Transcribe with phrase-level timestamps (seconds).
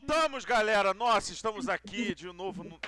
[0.00, 0.94] Voltamos, galera!
[0.94, 2.78] Nossa, estamos aqui de novo no-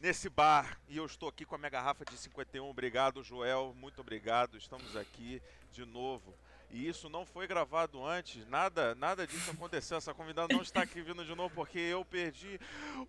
[0.00, 2.68] nesse bar e eu estou aqui com a minha garrafa de 51.
[2.68, 4.56] Obrigado, Joel, muito obrigado.
[4.58, 5.40] Estamos aqui
[5.70, 6.34] de novo.
[6.72, 9.96] E isso não foi gravado antes, nada, nada disso aconteceu.
[9.96, 12.58] Essa convidada não está aqui vindo de novo porque eu perdi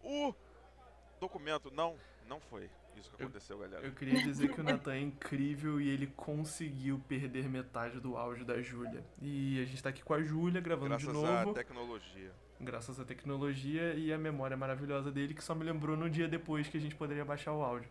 [0.03, 0.35] o
[1.19, 1.71] documento.
[1.71, 1.95] Não,
[2.27, 3.83] não foi isso que aconteceu, galera.
[3.87, 8.45] Eu queria dizer que o Natan é incrível e ele conseguiu perder metade do áudio
[8.45, 9.03] da Júlia.
[9.19, 12.31] E a gente tá aqui com a Júlia gravando Graças de novo, à tecnologia.
[12.59, 16.67] Graças à tecnologia e à memória maravilhosa dele, que só me lembrou no dia depois
[16.67, 17.89] que a gente poderia baixar o áudio.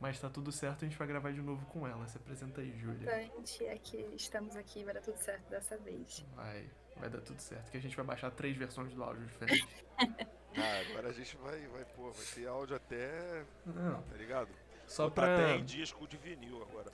[0.00, 2.06] Mas tá tudo certo, a gente vai gravar de novo com ela.
[2.08, 3.22] Se apresenta aí, Júlia.
[3.24, 6.24] importante é que estamos aqui, vai dar tudo certo dessa vez.
[6.34, 9.66] Vai, vai dar tudo certo, que a gente vai baixar três versões do áudio diferentes.
[10.56, 14.48] Ah, agora a gente vai, vai, pô, vai ter áudio até, Não, tá ligado?
[14.86, 16.92] só Botar pra, até em disco de vinil agora.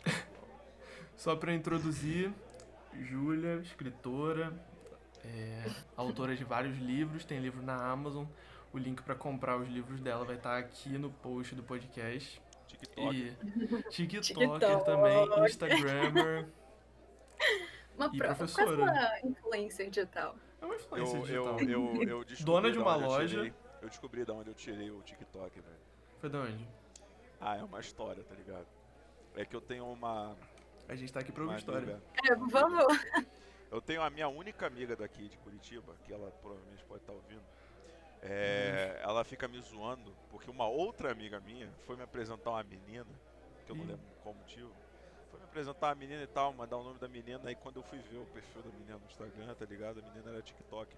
[1.15, 2.33] só pra introduzir,
[2.99, 4.51] Júlia, escritora,
[5.25, 5.65] é,
[5.97, 8.25] autora de vários livros, tem livro na Amazon.
[8.73, 12.41] O link pra comprar os livros dela vai estar aqui no post do podcast.
[12.69, 13.17] TikTok.
[13.17, 13.37] E
[13.91, 14.85] TikToker TikTok.
[14.85, 16.49] também, Instagrammer.
[17.97, 18.27] Uma E pro...
[18.29, 18.77] professora.
[18.77, 20.37] quase uma influencer digital.
[20.61, 21.61] É uma influência Eu, digital.
[21.61, 23.37] eu, eu, Dona de uma onde eu loja.
[23.37, 25.77] tirei- Eu descobri da onde eu tirei o TikTok, velho.
[26.21, 26.69] Foi de onde?
[27.41, 28.67] Ah, é uma história, tá ligado?
[29.35, 30.37] É que eu tenho uma.
[30.89, 32.01] A gente tá aqui pra uma ouvir história.
[32.29, 32.85] É, vamos.
[33.71, 37.45] Eu tenho a minha única amiga daqui de Curitiba, que ela provavelmente pode estar ouvindo.
[38.23, 43.07] É, ela fica me zoando, porque uma outra amiga minha foi me apresentar uma menina,
[43.65, 44.73] que eu não lembro qual motivo.
[45.31, 47.83] Foi me apresentar uma menina e tal, mandar o nome da menina, aí quando eu
[47.85, 50.01] fui ver o perfil da menina no Instagram, tá ligado?
[50.01, 50.95] A menina era TikTok.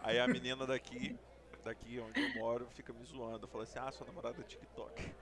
[0.00, 1.18] Aí a menina daqui,
[1.62, 3.46] daqui onde eu moro, fica me zoando.
[3.46, 5.14] Falei assim, ah, sua namorada é TikTok.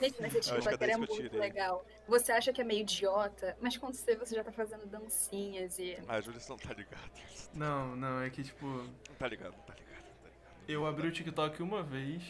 [0.00, 1.40] Gente, mas é é muito tirei.
[1.40, 1.84] legal.
[2.06, 5.78] Você acha que é meio idiota, mas quando você vê, você já tá fazendo dancinhas
[5.78, 5.96] e.
[6.08, 7.10] Ah, a Júlia não tá ligado.
[7.54, 10.64] Não, não, é que tipo, Não tá ligado, não tá ligado, não tá ligado.
[10.68, 12.22] eu abri o TikTok uma vez,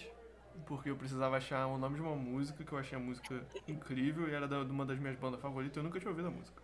[0.66, 4.28] porque eu precisava achar o nome de uma música, que eu achei a música incrível
[4.28, 6.62] e era da, de uma das minhas bandas favoritas, eu nunca tinha ouvido a música.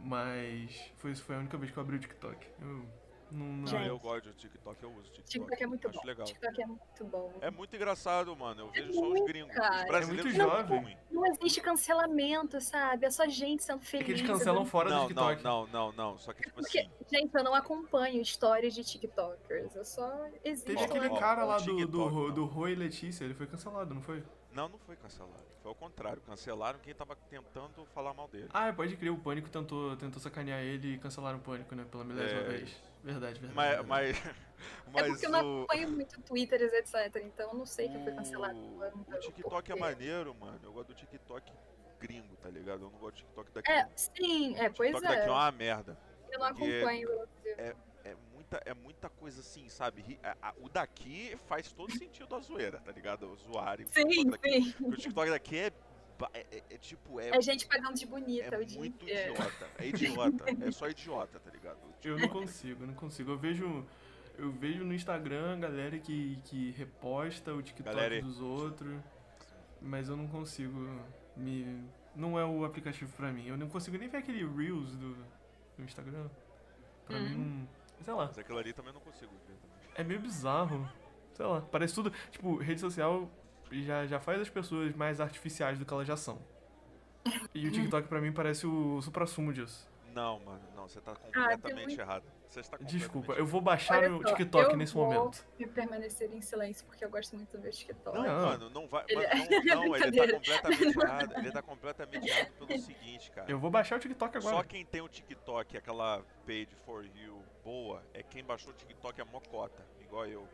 [0.00, 2.46] Mas foi, foi a única vez que eu abri o TikTok.
[2.60, 2.86] Eu
[3.30, 3.46] não.
[3.46, 3.86] não Não, Gente.
[3.88, 5.28] eu gosto de TikTok, eu uso TikTok.
[5.28, 6.06] TikTok é muito Acho bom.
[6.06, 6.26] legal.
[6.26, 7.32] TikTok é muito bom.
[7.40, 8.60] É muito engraçado, mano.
[8.62, 9.54] Eu vejo É só os gringos.
[9.54, 9.76] cara.
[9.82, 10.80] Os brasileiros É muito jovem.
[10.80, 10.98] ruins.
[11.10, 13.06] Não existe cancelamento, sabe?
[13.06, 14.06] É só gente sendo É feliz.
[14.06, 15.44] que eles cancelam fora do Não, não, TikTok.
[15.44, 16.18] não, não, não.
[16.18, 19.74] Só que, tipo Porque, assim, gente, eu não acompanho histórias de TikTokers.
[19.76, 22.30] Eu só existo Teve aquele cara lá do, do, não.
[22.34, 24.22] do Roy Letícia, ele foi cancelado, não foi?
[24.58, 25.44] Não, não foi cancelado.
[25.62, 26.20] Foi ao contrário.
[26.22, 28.48] Cancelaram quem tava tentando falar mal dele.
[28.52, 31.86] Ah, pode crer, o Pânico tentou, tentou sacanear ele e cancelaram o Pânico, né?
[31.88, 32.48] Pela milésima É.
[32.48, 32.70] vez.
[33.04, 33.54] Verdade, verdade.
[33.54, 33.88] Mas, verdade.
[33.88, 34.18] mas,
[34.88, 37.22] É mas porque eu não o, acompanho muito Twitters, etc.
[37.22, 38.58] Então eu não sei quem foi cancelado.
[38.58, 40.58] o, o TikTok é maneiro, mano.
[40.64, 41.52] Eu gosto do TikTok
[42.00, 42.82] gringo, tá ligado?
[42.82, 43.70] Eu não gosto do TikTok daqui.
[43.70, 45.30] É, sim, é, O pois TikTok daqui é é.
[45.30, 45.96] uma merda.
[46.30, 47.08] Eu não acompanho.
[47.08, 47.76] o é
[48.48, 50.00] muita, é muita coisa assim, sabe?
[50.02, 53.30] Ri- a- a- o daqui faz todo sentido a zoeira, tá ligado?
[53.30, 53.80] O zoar.
[53.80, 54.62] e o Sim, TikTok daqui.
[54.72, 54.84] sim.
[54.86, 55.72] O TikTok daqui é,
[56.32, 59.34] é, é- é tipo, é, É gente pagando de bonita é o dia muito inteiro.
[59.34, 59.68] idiota.
[59.78, 60.44] É idiota.
[60.66, 61.78] É só idiota, tá ligado?
[62.02, 63.32] Eu não consigo, eu não consigo.
[63.32, 63.86] Eu vejo.
[64.38, 68.96] Eu vejo no Instagram a galera que, que reposta o TikTok Galera- dos outros,
[69.82, 70.78] mas eu não consigo
[71.36, 71.84] me.
[72.14, 73.46] Não é o aplicativo pra mim.
[73.48, 75.14] Eu não consigo nem ver aquele Reels do,
[75.76, 76.28] do Instagram.
[77.04, 77.28] Pra Uhum.
[77.28, 77.68] mim não.
[78.04, 79.92] Sei lá, Mas aquilo ali também não consigo ver também.
[79.94, 80.88] é meio bizarro.
[81.34, 82.10] Sei lá, parece tudo.
[82.30, 83.28] Tipo, rede social
[83.70, 86.38] já, já faz as pessoas mais artificiais do que elas já são.
[87.54, 89.86] E o TikTok pra mim parece o supra-sumo disso.
[90.14, 92.24] Não, mano, não, você tá tem completamente muito- errado.
[92.48, 95.44] Você está completamente Desculpa, eu vou baixar Olha o só, TikTok eu nesse vou momento.
[95.58, 98.16] me permanecer em silêncio porque eu gosto muito do meu TikTok.
[98.16, 98.46] Não, Não.
[98.48, 99.04] mano, não vai.
[99.06, 99.26] Ele-
[99.74, 101.34] não, não, ele tá completamente errado.
[101.36, 103.50] Ele tá completamente errado pelo seguinte, cara.
[103.50, 104.56] Eu vou baixar o TikTok agora.
[104.56, 109.20] Só quem tem o TikTok, aquela page for you boa, é quem baixou o TikTok
[109.20, 110.48] é mocota, igual eu.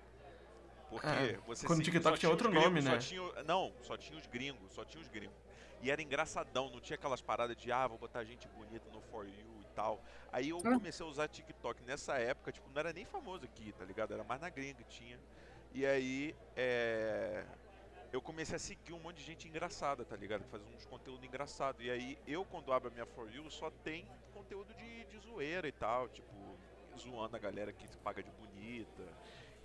[0.91, 2.99] Porque É, você quando o TikTok tinha outro gringos, nome, só né?
[2.99, 5.37] tinha- não, só tinha os gringos, só tinha os gringos.
[5.81, 9.27] E era engraçadão, não tinha aquelas paradas de, ah, vou botar gente bonita no For
[9.27, 10.01] You e tal.
[10.33, 10.63] Aí eu Ah.
[10.63, 14.15] comecei a usar TikTok nessa época, tipo, não era nem famoso aqui, tá ligado?
[14.15, 15.19] Era mais na gringa que tinha.
[15.73, 17.45] E aí, é...
[18.12, 20.45] Eu comecei a seguir um monte de gente engraçada, tá ligado?
[20.45, 21.85] Que faz uns conteúdos engraçados.
[21.85, 25.67] E aí, eu quando abro a minha For You, só tem conteúdo de, de zoeira
[25.67, 26.57] e tal, tipo,
[26.99, 29.02] zoando a galera que se paga de bonita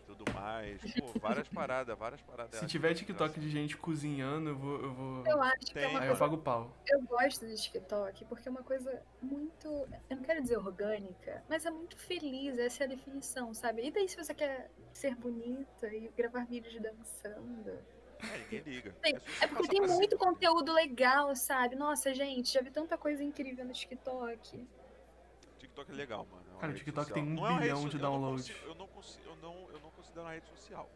[0.02, 0.82] e tudo mais.
[0.96, 2.60] Pô, várias paradas, várias paradas.
[2.60, 4.82] Se tiver TikTok de gente cozinhando, eu vou.
[4.82, 5.28] Eu, vou...
[5.28, 5.90] Eu acho que é Tem.
[5.92, 6.20] uma Aí eu coisa.
[6.20, 6.76] pago pau.
[6.88, 9.68] Eu gosto do TikTok porque é uma coisa muito.
[10.10, 13.86] Eu não quero dizer orgânica, mas é muito feliz, essa é a definição, sabe?
[13.86, 17.78] E daí se você quer ser bonita e gravar vídeos dançando?
[18.22, 18.94] É, ninguém liga.
[19.02, 21.76] Tem- você É porque tem muito conteúdo legal, sabe?
[21.76, 24.68] Nossa, gente, já vi tanta coisa incrível no TikTok.
[25.70, 26.44] TikTok é legal, mano.
[26.58, 27.14] é Cara, o TikTok social.
[27.26, 28.48] tem um Não é bilhão de so- eu não downloads.
[28.50, 30.90] consigo- Eu não, consigo, eu, não, eu não considero uma rede social.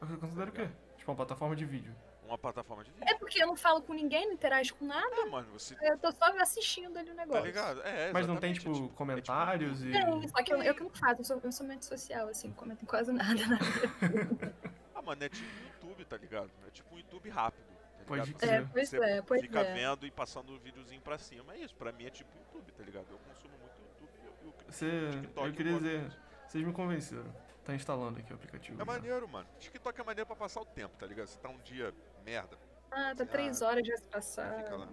[0.00, 0.68] Você considera o quê?
[0.96, 1.94] Tipo, uma plataforma de vídeo.
[2.24, 3.04] Uma plataforma de vídeo.
[3.08, 5.76] É porque eu não falo com ninguém, não interajo com nada, É, mano, você.
[5.82, 7.44] eu tô só assistindo ali o Tá negócio.
[7.44, 7.82] ligado?
[7.82, 9.90] É, Mas não tem, exatamente, tipo, é comentários e.
[9.90, 12.48] Tem, só que eu, eu que não faço, eu sou, eu sou muito social, assim,
[12.48, 13.34] não comento em quase nada.
[13.34, 13.58] né?
[14.94, 16.50] Ah, mano, é tipo YouTube, tá ligado?
[16.66, 17.64] É tipo um YouTube rápido.
[17.98, 18.52] Tá Pode crer.
[18.62, 19.74] É, pois Você é, pois fica é.
[19.74, 21.54] vendo e passando o videozinho pra cima.
[21.54, 23.06] É isso, pra mim é tipo YouTube, tá ligado?
[23.10, 25.10] Eu consumo muito YouTube e eu, eu, Você.
[25.10, 26.12] TikTok Eu queria dizer.
[26.48, 27.32] Vocês me convenceram.
[27.64, 28.76] Tá instalando aqui o aplicativo.
[28.76, 28.84] É já.
[28.84, 29.46] maneiro, mano.
[29.60, 31.28] TikTok é maneiro pra passar o tempo, tá ligado?
[31.28, 32.58] Você tá um dia merda,
[32.90, 34.56] Ah, tá três horas já se passar.
[34.64, 34.88] fica lá.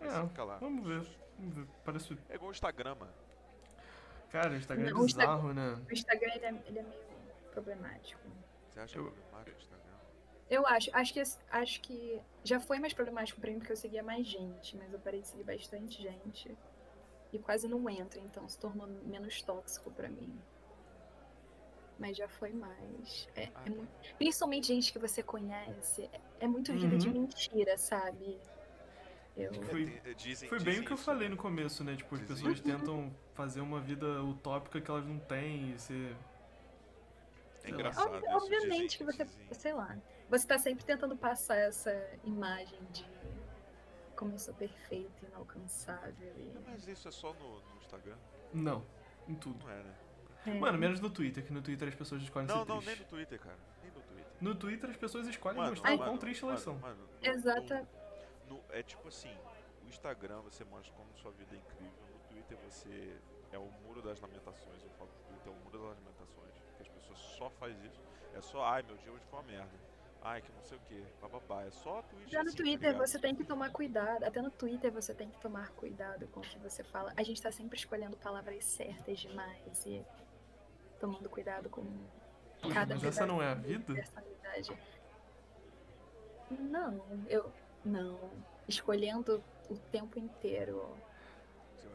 [0.00, 0.56] É, você fica lá.
[0.58, 1.06] Vamos ver.
[1.38, 1.66] Vamos ver.
[1.84, 2.18] Parece.
[2.28, 3.12] É igual o Instagram, mano.
[4.30, 5.80] Cara, o Instagram Não, é o Insta- bizarro, né?
[5.88, 7.04] O Instagram, ele é, ele é meio
[7.52, 8.20] problemático.
[8.68, 9.84] Você acha Eu- problemático o Instagram?
[10.50, 14.02] Eu acho, acho que, acho que já foi mais problemático pra mim porque eu seguia
[14.02, 16.56] mais gente, mas eu parei de seguir bastante gente.
[17.34, 20.32] E quase não entra, então se tornou menos tóxico pra mim.
[21.98, 23.28] Mas já foi mais.
[23.34, 26.08] É, Ah, é muito, principalmente gente que você conhece.
[26.12, 27.22] É, é muito vida de Uhum.
[27.22, 28.38] mentira, sabe?
[29.36, 31.34] Eu, Foi- É, dizem, Foi bem dizem o que eu falei né?
[31.34, 31.96] no começo, né?
[31.96, 32.36] Tipo, as Dizem.
[32.36, 36.16] pessoas tentam fazer uma vida utópica que elas não têm e ser.
[37.64, 38.36] É engraçado Ob- isso.
[38.36, 39.96] obviamente dizem- que você, dizem- sei lá,
[40.30, 41.90] você tá sempre tentando passar essa
[42.22, 43.04] imagem de
[44.14, 46.52] como eu sou perfeita, inalcançável e...
[46.54, 48.16] Não, Mas isso é só no, no Instagram?
[48.52, 48.84] Não,
[49.28, 49.64] em tudo.
[49.64, 49.94] Não é, né?
[50.46, 50.54] É.
[50.58, 53.00] Mano, menos no Twitter, que no Twitter as pessoas escolhem Não, ser não, nem triste.
[53.02, 53.58] no Twitter, cara.
[53.82, 54.32] Nem no Twitter.
[54.40, 56.74] No Twitter as pessoas escolhem Mano, mostrar o quão triste elas são.
[56.78, 57.88] mano, mano, no- Exata.
[58.48, 59.34] no- no- é tipo assim,
[59.84, 63.16] o Instagram você mostra como sua vida é incrível, no Twitter você
[63.52, 66.52] é o muro das lamentações, eu falo que o Twitter é o muro das lamentações,
[66.76, 68.00] que as pessoas só fazem isso.
[68.34, 69.93] É só, ai meu dia hoje foi uma merda.
[70.24, 71.64] Ai, que não sei o que, bababá.
[71.64, 73.06] É só Twitch Já no assim, tá Twitter ligado?
[73.06, 76.42] você tem que tomar cuidado, até no Twitter você tem que tomar cuidado com o
[76.42, 77.12] que você fala.
[77.14, 80.02] A gente tá sempre escolhendo palavras certas demais e
[80.98, 81.84] tomando cuidado com
[82.72, 83.92] cada mas essa não é a vida?
[86.50, 87.52] Não, eu
[87.84, 88.18] não.
[88.66, 90.96] Escolhendo o tempo inteiro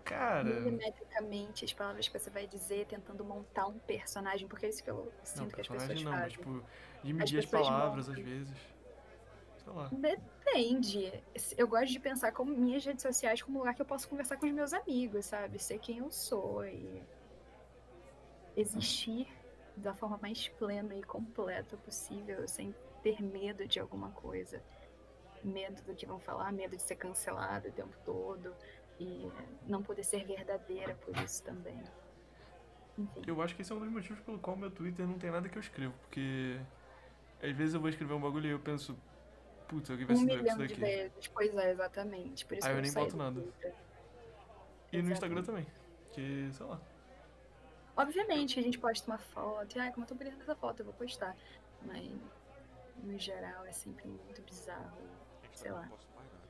[0.04, 0.44] Cara.
[0.44, 4.90] milimetricamente as palavras que você vai dizer, tentando montar um personagem, porque é isso que
[4.90, 6.38] eu Não, sinto que as pessoas não, mas fazem.
[6.38, 6.64] tipo,
[7.04, 8.24] de medir as, pessoas palavras às montam.
[8.34, 8.58] vezes.
[9.58, 9.90] Sei lá.
[9.92, 11.24] Depende.
[11.58, 14.46] Eu gosto de pensar como minhas redes sociais como lugar que eu posso conversar com
[14.46, 15.60] os meus amigos, sabe?
[15.60, 17.04] Ser quem eu sou e
[18.56, 19.28] existir
[19.76, 24.62] da forma mais plena e completa possível, sem ter medo de alguma coisa.
[25.44, 28.54] Medo do que vão falar, medo de ser cancelado o tempo todo
[29.00, 29.32] e
[29.66, 31.82] não poder ser verdadeira por isso também.
[32.98, 33.22] Enfim.
[33.26, 35.48] Eu acho que esse é um dos motivos pelo qual meu Twitter não tem nada
[35.48, 36.60] que eu escrevo, porque
[37.42, 38.98] às vezes eu vou escrever um bagulho e eu penso,
[39.70, 40.82] putz, alguém vai Um se doer com isso milhão de daqui.
[40.82, 41.28] vezes.
[41.30, 42.46] Pois é, exatamente.
[42.46, 43.42] Por isso Aí que eu nem saí boto nada.
[43.42, 43.74] Twitter.
[44.92, 45.68] E no Instagram também.
[46.12, 46.82] Que, sei lá.
[47.96, 50.80] Obviamente que a gente posta uma foto, e ai, como eu tô bonita nessa foto,
[50.82, 51.36] eu vou postar.
[51.86, 52.10] Mas,
[53.04, 54.98] no geral, é sempre muito bizarro.
[55.54, 55.82] Sei eu lá.
[55.84, 56.46] não posso mais nada.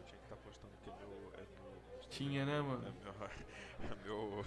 [0.00, 1.32] Eu tinha que estar postando que é meu.
[1.34, 2.01] É meu Instagram.
[2.12, 2.86] Tinha, né, mano?
[2.86, 3.12] É meu.
[3.82, 4.44] É meu.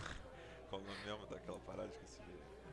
[0.69, 1.88] Qual o nome mesmo daquela parada?
[1.88, 2.21] Esqueci.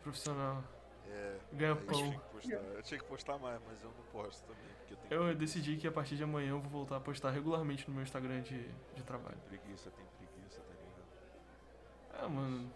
[0.02, 0.62] Profissional.
[1.08, 1.38] É.
[1.52, 2.12] Ganha aí eu, tinha pão.
[2.12, 4.70] que postar, eu tinha que postar mais, mas eu não posto também.
[4.78, 7.30] Porque eu tenho Eu decidi que a partir de amanhã eu vou voltar a postar
[7.30, 9.36] regularmente no meu Instagram de, de trabalho.
[9.48, 12.24] preguiça, tem preguiça, tá ligado?
[12.24, 12.70] Ah, mano.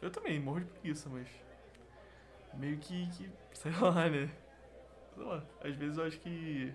[0.00, 1.28] Eu também morro de preguiça, mas.
[2.54, 3.30] Meio que, que.
[3.52, 4.30] Sei lá, né?
[5.14, 5.44] Sei lá.
[5.62, 6.72] Às vezes eu acho que.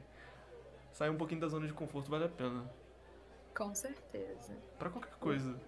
[0.92, 2.70] Sair um pouquinho da zona de conforto vale a pena.
[3.56, 4.56] Com certeza.
[4.78, 5.60] Pra qualquer coisa.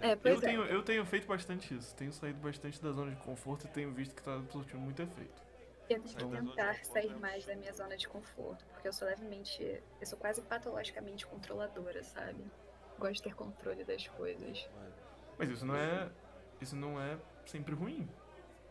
[0.00, 0.40] É, pois Eu é.
[0.40, 1.94] tenho, eu tenho feito bastante isso.
[1.94, 5.42] Tenho saído bastante da zona de conforto e tenho visto que tá surtindo muito efeito.
[5.88, 9.06] Eu tenho que tentar sair é mais da minha zona de conforto, porque eu sou
[9.06, 9.82] levemente.
[10.00, 12.42] Eu sou quase patologicamente controladora, sabe?
[12.98, 14.68] Gosto de ter controle das coisas.
[15.38, 16.10] Mas isso não é.
[16.60, 18.08] Isso não é sempre ruim.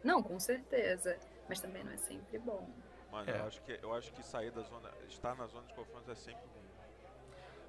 [0.04, 1.18] Não, com certeza.
[1.48, 2.68] Mas também não é sempre bom.
[3.12, 3.40] mano É.
[3.40, 4.90] eu, acho que, eu acho que sair da zona.
[5.08, 6.63] Estar na zona de conforto é sempre ruim.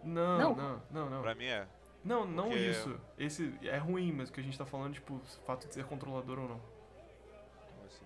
[0.05, 0.55] Não, Não.
[0.55, 1.23] não, não, não.
[1.23, 1.67] Pra mim é.
[2.05, 3.01] Não, não Porque- isso.
[3.19, 5.85] Esse é ruim, mas o que a gente tá falando, tipo, o fato de ser
[5.87, 6.59] controlador ou não.
[6.59, 8.05] Como assim?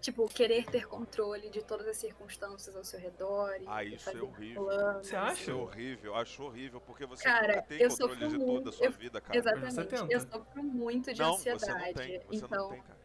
[0.00, 4.22] Tipo, querer ter controle de todas as circunstâncias ao seu redor e Ah, isso é
[4.22, 4.64] horrível.
[4.64, 5.06] planos.
[5.06, 5.32] Você acha?
[5.42, 8.38] Isso é horrível, acho horrível, porque você Cara, nunca tem eu controle de toda a
[8.46, 9.38] muito, sua eu- vida, cara.
[9.38, 9.74] Exatamente.
[9.76, 11.84] Mas você Eu sofro muito de Não, você ansiedade.
[11.86, 13.04] não tem, você então, não tem, cara.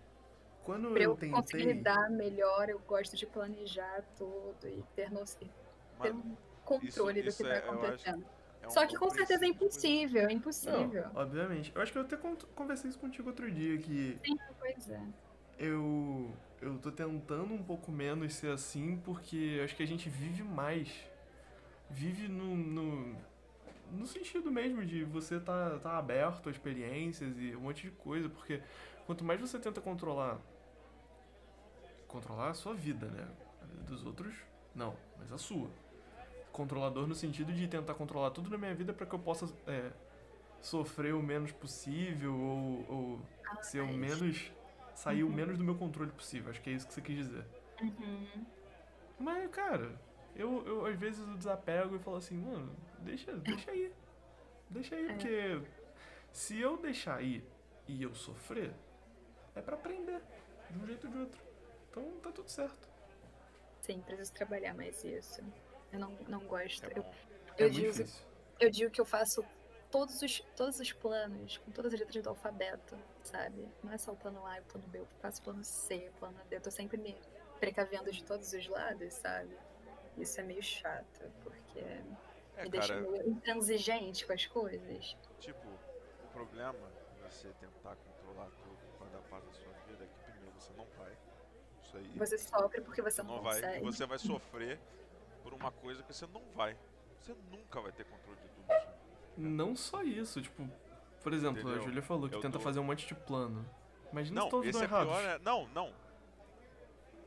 [0.63, 1.73] Quando pra eu eu conseguir tentei.
[1.73, 5.25] lidar melhor, eu gosto de planejar tudo e ter, no...
[5.25, 5.49] ter
[6.13, 6.37] Mano, um
[6.79, 8.25] controle isso do que é- tá eu acho- acontecendo.
[8.61, 11.05] é um Só que com certeza é impossível, é Não, impossível.
[11.15, 11.71] obviamente.
[11.73, 15.01] Eu acho que eu até con- conversei isso contigo outro dia, que Sim, pois é.
[15.57, 16.31] eu.
[16.61, 20.43] Eu tô tentando um pouco menos ser assim, porque eu acho que a gente vive
[20.43, 20.89] mais.
[21.89, 22.55] Vive no.
[22.55, 23.29] no
[23.91, 28.29] no sentido mesmo de você tá, tá aberto a experiências e um monte de coisa,
[28.29, 28.61] porque
[29.07, 30.37] quanto mais você tenta controlar
[32.07, 33.27] controlar a sua vida, né?
[33.61, 34.35] A vida dos outros,
[34.75, 35.69] não, mas a sua.
[36.63, 39.93] Controlador no sentido de tentar controlar tudo na minha vida para que eu possa é,
[40.61, 44.51] sofrer o menos possível ou, ou Ah, ser o menos.
[44.93, 45.33] sair o Uhum.
[45.33, 46.49] menos do meu controle possível.
[46.51, 47.45] Acho que é isso que você quis dizer.
[47.81, 48.45] Uhum.
[49.17, 49.97] Mas, cara,
[50.35, 53.93] eu, eu às vezes eu desapego e falo assim, mano, deixa, deixa aí.
[54.69, 55.13] Deixa aí, É.
[55.13, 55.61] porque
[56.33, 57.41] se eu deixar ir
[57.87, 58.73] e eu sofrer,
[59.55, 60.21] é pra aprender,
[60.69, 61.41] de um jeito ou de outro.
[61.89, 62.89] Então tá tudo certo.
[63.79, 65.41] Sim, preciso trabalhar mais isso.
[65.91, 66.85] Eu não, não gosto.
[66.85, 67.03] É Eu.
[67.57, 68.25] É eu, muito digo, difícil.
[68.59, 69.43] eu digo que eu faço
[69.91, 73.67] todos os, todos os planos, com todas as letras do alfabeto, sabe?
[73.83, 76.09] Não é só o plano A e o plano B, eu faço o plano C,
[76.15, 76.55] o plano D.
[76.57, 77.17] Eu tô sempre me
[77.59, 79.57] precavendo de todos os lados, sabe?
[80.17, 85.17] Isso é meio chato, porque É, me deixa cara, meio intransigente com as coisas.
[85.39, 85.67] tipo,
[86.23, 90.55] o problema de você tentar controlar tudo cada parte da sua vida é que primeiro
[90.59, 91.17] você não vai.
[91.83, 92.11] Isso aí.
[92.15, 93.55] Você sofre porque você não, não vai.
[93.61, 93.83] Consegue.
[93.85, 94.79] você vai sofrer
[95.43, 96.77] por uma coisa que você não vai.
[97.21, 98.87] Você nunca vai ter controle de tudo isso.
[99.37, 100.69] Não só isso, tipo,
[101.21, 101.81] por exemplo, Entendeu?
[101.81, 103.65] a Júlia falou que Eu tenta tô- fazer um monte de plano.
[104.11, 105.13] Mas não, todos esse é errados.
[105.13, 105.23] pior.
[105.23, 105.39] É...
[105.39, 105.93] Não, não.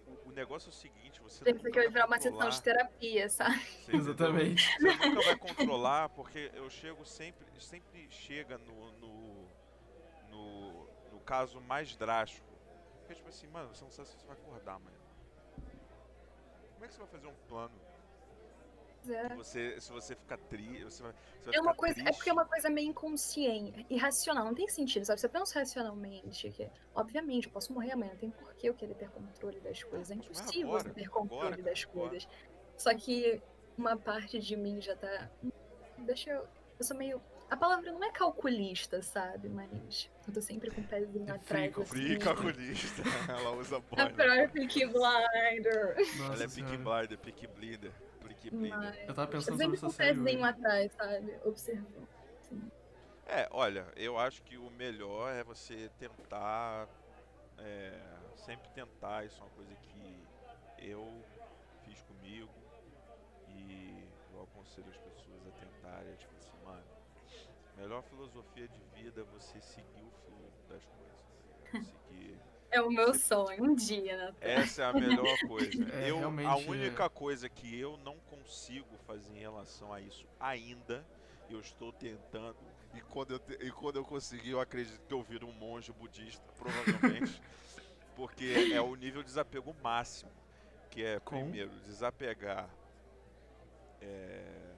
[0.07, 3.29] O, o negócio é o seguinte, você nunca que vai virar uma sessão de terapia,
[3.29, 3.59] sabe?
[3.61, 3.95] você?
[3.97, 4.69] Exatamente.
[4.79, 9.49] Você nunca vai controlar, porque eu chego sempre, sempre chega no, no,
[10.31, 12.51] no, no caso mais drástico.
[12.99, 14.99] Porque tipo assim, mano, você não sabe se você vai acordar amanhã.
[16.75, 17.75] Como é que você vai fazer um plano?
[19.09, 19.29] É.
[19.31, 22.03] Se você, se você ficar triste, você vai, você vai É uma ficar coisa, é
[22.05, 22.17] triste.
[22.17, 25.21] porque é uma coisa meio inconsciente, irracional, não tem sentido, sabe?
[25.21, 28.95] Você pensa racionalmente que, obviamente, eu posso morrer amanhã, não tem por que eu querer
[28.95, 30.11] ter controle das coisas.
[30.11, 32.09] É impossível agora, você ter agora, controle cara, das agora.
[32.11, 32.29] coisas.
[32.77, 33.43] Só que
[33.77, 35.31] uma parte de mim já tá.
[35.43, 35.51] "Hum,
[35.99, 36.47] Deixa eu.
[36.79, 37.23] Eu sou meio.
[37.51, 39.49] A palavra não é calculista, sabe?
[39.49, 41.73] Mas eu tô sempre com o pezinho É atrás.
[41.73, 41.85] free- assim.
[41.85, 43.03] Free calculista.
[43.29, 44.11] Ela usa A boina.
[44.11, 45.97] própria Peaky Blinder.
[46.19, 46.77] Nossa Ela é pick senhora.
[46.79, 47.93] blinder, pick bleeder.
[48.51, 48.79] Bleeder.
[48.79, 50.43] Mas Eu tava eu pensando sobre sempre essa série hoje.
[50.45, 51.39] atrás, sabe?
[51.45, 52.09] Observando.
[52.41, 52.71] Assim.
[53.27, 56.89] É, olha, eu acho que o melhor é você tentar.
[57.59, 58.01] é,
[58.37, 60.27] sempre tentar, isso é uma coisa que
[60.79, 61.25] eu
[61.85, 62.51] fiz comigo
[63.49, 66.83] e eu aconselho as pessoas a tentarem, tipo assim, mano,
[67.77, 71.23] melhor filosofia de vida é você seguir o fluxo das coisas.
[71.73, 71.81] né?
[72.09, 72.39] Seguir.
[72.73, 74.35] É o meu sonho, um dia, né?
[74.41, 75.85] Essa é a melhor coisa.
[75.93, 81.07] É, eu, a única coisa que eu não consigo fazer em relação a isso ainda,
[81.51, 82.57] eu estou tentando.
[82.95, 85.93] E quando eu, te- e quando eu conseguir, eu acredito que eu viro um monge
[85.93, 87.41] budista, provavelmente.
[88.17, 90.31] porque é o nível de desapego máximo.
[90.91, 91.43] Que é, Com?
[91.43, 92.69] primeiro, desapegar.
[94.01, 94.75] É,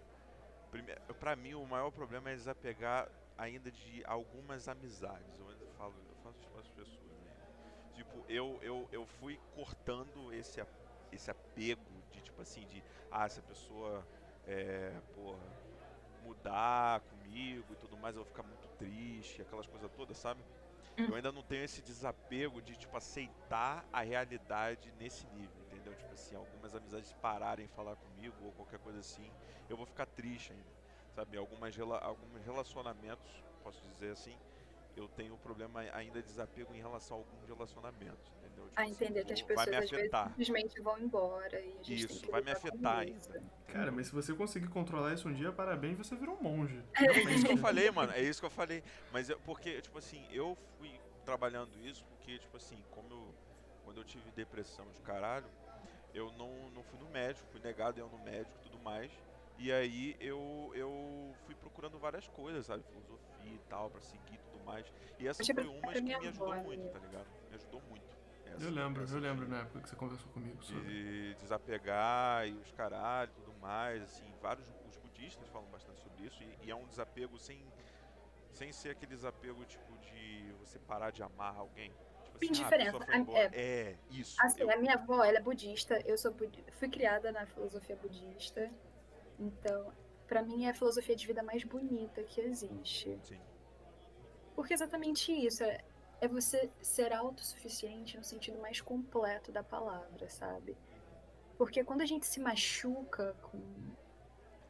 [0.71, 3.09] prime- pra mim, o maior problema é desapegar
[3.39, 5.39] ainda de algumas amizades.
[5.39, 7.04] Eu ainda falo, eu faço isso para as pessoas.
[8.27, 10.61] Eu, eu, eu fui cortando esse,
[11.13, 14.09] esse apego de tipo assim, de ah, se a pessoa
[14.45, 15.55] é, porra,
[16.19, 20.47] mudar comigo e tudo mais, eu vou ficar muito triste, aquelas coisas todas, sabe?
[20.99, 21.07] Hum.
[21.09, 25.95] Eu ainda não tenho esse desapego de tipo aceitar a realidade nesse nível, entendeu?
[25.95, 29.35] Tipo assim, algumas amizades pararem de falar comigo ou qualquer coisa assim,
[29.69, 30.75] eu vou ficar triste ainda,
[31.11, 31.37] sabe?
[31.37, 34.41] Algumas alguns relacionamentos, posso dizer assim,
[34.97, 38.69] eu tenho problema ainda de desapego em relação a alguns relacionamentos, entendeu?
[38.69, 41.61] Tipo A assim, entender que as vou- pessoas vai me às vezes simplesmente vão embora
[41.61, 43.33] e a gente tem Isso, que vai me afetar isso.
[43.33, 43.45] ainda.
[43.67, 46.81] Cara, mas se você conseguir controlar isso um dia, parabéns, você virou um monge.
[47.29, 48.13] É isso que eu falei, mano.
[48.13, 48.83] É isso que eu falei.
[49.13, 50.91] Mas eu, porque, tipo assim, eu fui
[51.25, 53.35] trabalhando isso porque, tipo assim, como eu.
[53.85, 55.47] Quando eu tive depressão de caralho,
[56.15, 59.11] eu não, não fui no médico, fui negado eu no médico e tudo mais.
[59.59, 62.83] E aí eu, eu fui procurando várias coisas, sabe?
[62.85, 64.87] Filosofia e tal, pra seguir tudo mais.
[65.19, 66.91] E essa foi uma que minha me ajudou avó, muito, né?
[66.91, 67.27] tá ligado?
[67.51, 68.05] Me ajudou muito.
[68.47, 70.83] Essa- Eu lembro, eu lembro na época que você conversou comigo sobre.
[70.85, 76.25] de desapegar e os caralho e tudo mais, assim, vários os budistas falam bastante sobre
[76.27, 77.61] isso e, e é um desapego sem
[78.53, 81.91] sem ser aquele desapego tipo de você parar de amar alguém.
[82.23, 83.51] Tipo assim, ah, a Indiferença, pessoa foi a- embora.
[83.53, 83.61] é.
[83.91, 84.37] É, isso.
[84.41, 87.97] Assim, eu- a minha avó, ela é budista, eu sou budi- fui criada na filosofia
[87.97, 88.71] budista.
[89.41, 89.93] Então,
[90.29, 93.19] pra mim é a filosofia de vida mais bonita que existe.
[93.25, 93.41] Sim.
[94.55, 95.81] Porque é exatamente isso, é,
[96.21, 100.77] é você ser autossuficiente no sentido mais completo da palavra, sabe?
[101.59, 103.61] Porque quando a gente se machuca com,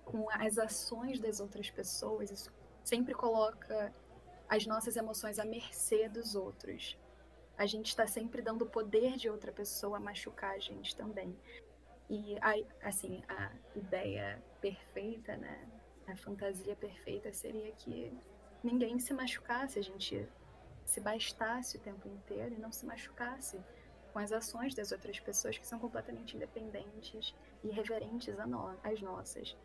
[0.04, 3.92] com as ações das outras pessoas, isso sempre coloca
[4.48, 6.98] as nossas emoções à mercê dos outros.
[7.56, 11.36] A gente está sempre dando o poder de outra pessoa a machucar a gente também.
[12.10, 12.54] E, a,
[12.86, 15.66] assim, a ideia perfeita, né?
[16.06, 18.12] a fantasia perfeita seria que
[18.66, 20.26] ninguém se machucasse, a gente
[20.85, 23.61] se bastasse o tempo inteiro e não se machucasse
[24.12, 29.00] com as ações das outras pessoas que são completamente independentes e reverentes a nós, às
[29.00, 29.56] nossas.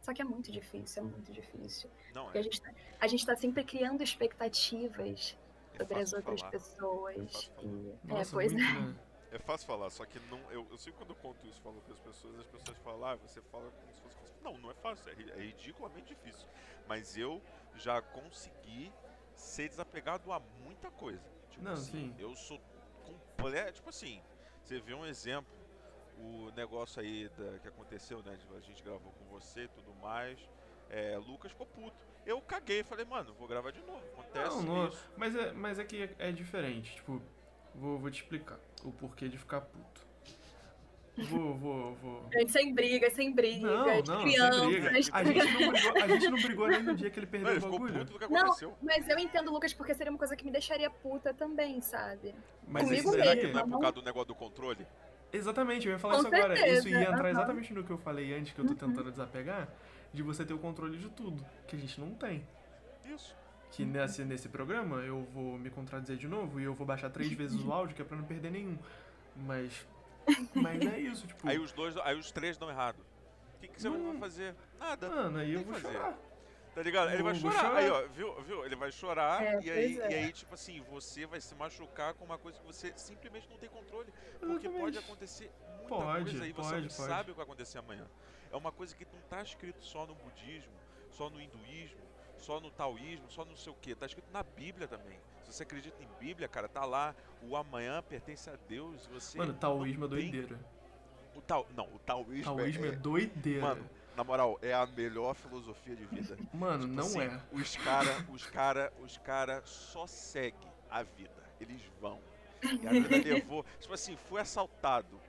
[0.00, 1.90] Só que é muito difícil, é muito difícil.
[2.14, 5.36] Não, Porque é, a gente, tá, a gente tá sempre criando expectativas
[5.74, 6.52] é sobre as outras falar.
[6.52, 7.16] pessoas.
[7.16, 7.66] fácil falar.
[7.66, 8.80] E, é, Nossa, pois muito, é.
[8.80, 8.94] né?
[9.32, 10.38] É fácil falar, só que não.
[10.50, 13.16] Eu, eu sei quando eu conto isso, falo com as pessoas, as pessoas falam, ah,
[13.16, 14.16] você fala como se fosse.
[14.42, 16.46] Não, não é fácil, é, é ridiculamente difícil.
[16.86, 17.40] Mas eu
[17.76, 18.92] já consegui
[19.36, 21.22] ser desapegado a muita coisa.
[21.50, 22.14] Tipo Não, assim, sim.
[22.18, 22.60] eu sou
[23.04, 23.74] completo.
[23.74, 24.20] Tipo assim,
[24.62, 25.50] você vê um exemplo,
[26.18, 28.38] o negócio aí da- que aconteceu, né?
[28.56, 30.38] A gente gravou com você e tudo mais.
[30.90, 31.96] É, Lucas ficou puto.
[32.26, 34.02] Eu caguei, falei, mano, vou gravar de novo.
[34.12, 35.08] Acontece Não, não, isso.
[35.16, 36.94] mas é, mas é que é, é diferente.
[36.96, 37.20] Tipo,
[37.74, 40.06] vou, vou te explicar o porquê de ficar puto.
[41.28, 42.26] Vou, vou, vou.
[42.32, 44.66] Gente, sem briga, sem briga, Não, de não, sem crianças.
[44.66, 44.88] briga.
[44.90, 45.10] A gente,
[45.52, 47.98] não brigou, a gente não brigou nem no dia que ele perdeu o ficou bagulho.
[47.98, 48.76] puto do que Não.
[48.82, 52.34] Mas eu entendo, Lucas, porque seria uma coisa que me deixaria puta também, sabe?
[52.66, 53.72] Mas Comigo isso Será daí, que não é mesmo.
[53.72, 54.86] por causa do negócio do controle?
[55.30, 56.56] Exatamente, eu ia falar Com isso agora.
[56.56, 57.30] certeza, Isso ia entrar aham.
[57.30, 58.78] exatamente no que eu falei antes, que eu tô Uhum.
[58.90, 59.68] tentando desapegar,
[60.14, 62.46] de você ter o controle de tudo, que a gente não tem.
[63.04, 63.34] Isso.
[63.70, 67.30] Que nesse, nesse programa eu vou me contradizer de novo e eu vou baixar três
[67.32, 68.78] vezes o áudio, que é pra não perder nenhum.
[69.36, 69.86] Mas.
[70.54, 71.48] Mas é isso, tipo.
[71.48, 72.96] Aí os dois, aí os três dão errado.
[73.56, 74.10] O que, que você Não.
[74.10, 74.54] vai fazer?
[74.78, 75.08] Nada.
[75.08, 75.92] Mano, aí eu vou fazer.
[75.92, 76.18] chorar.
[76.74, 77.10] Tá ligado?
[77.12, 77.60] Ele vai chorar.
[77.60, 77.76] chorar.
[77.76, 78.64] Aí, ó, viu, viu?
[78.64, 80.10] Ele vai chorar É, e, aí, é.
[80.10, 83.58] e aí, tipo assim, você vai se machucar com uma coisa que você simplesmente não
[83.58, 84.10] tem controle.
[84.40, 84.80] Porque Exatamente.
[84.80, 86.92] pode acontecer muita Pode, coisa e você pode, não pode.
[86.94, 88.06] sabe o que vai acontecer amanhã.
[88.50, 90.72] É uma coisa que não tá escrito só no budismo,
[91.10, 92.00] só no hinduísmo,
[92.42, 93.94] só no taoísmo, só no sei o que.
[93.94, 95.18] Tá escrito na Bíblia também.
[95.44, 97.14] Se você acredita em Bíblia, cara, tá lá.
[97.42, 99.06] O amanhã pertence a Deus.
[99.06, 100.58] Você Mano, taoísmo é doideira.
[101.34, 103.62] O tao, não, o taoísmo, Taoísmo é, é, doideira.
[103.62, 106.36] Mano, na moral, é a melhor filosofia de vida.
[106.52, 107.40] Mano, Tipo não assim, é.
[107.52, 111.30] Os cara, os cara, os cara só seguem a vida.
[111.60, 112.20] Eles vão.
[112.62, 113.64] E a vida levou.
[113.80, 115.20] Tipo assim, foi assaltado.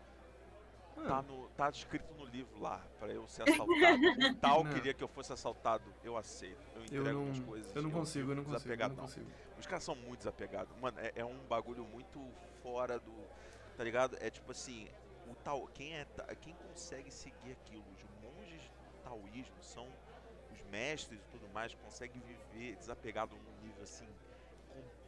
[0.95, 3.71] Tá, no, tá escrito no livro lá pra eu ser assaltado.
[3.71, 4.73] O tal Não.
[4.73, 5.84] queria que eu fosse assaltado.
[6.03, 6.62] Eu aceito.
[6.75, 7.75] Eu eu entrego não, minhas coisas.
[7.75, 9.32] eu não consigo, eu não consigo, eu não consigo.
[9.60, 10.75] Os caras são muito desapegados.
[10.79, 12.19] Mano, é, é um bagulho muito
[12.62, 13.13] fora do.
[13.75, 14.17] Tá ligado?
[14.19, 14.88] É tipo assim,
[15.27, 15.67] o tal.
[15.67, 16.06] Quem é.
[16.41, 17.84] Quem consegue seguir aquilo?
[17.95, 19.88] Os monges do taoísmo são
[20.51, 24.08] os mestres e tudo mais, conseguem viver desapegado num nível assim,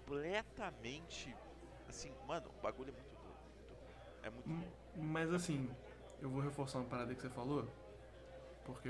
[0.06, 1.36] completamente.
[1.88, 3.15] Assim, mano, o bagulho é muito.
[4.26, 4.74] É muito Hum, doido.
[4.98, 5.70] Mas assim,
[6.22, 7.70] eu vou reforçar uma parada que você falou,
[8.66, 8.90] porque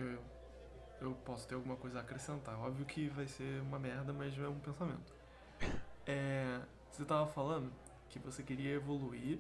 [1.02, 2.58] eu posso ter alguma coisa a acrescentar.
[2.60, 5.14] Óbvio que vai ser uma merda, mas é um pensamento.
[6.08, 7.74] É, você tava falando
[8.10, 9.40] que você queria evoluir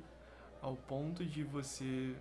[0.59, 2.15] ao ponto de você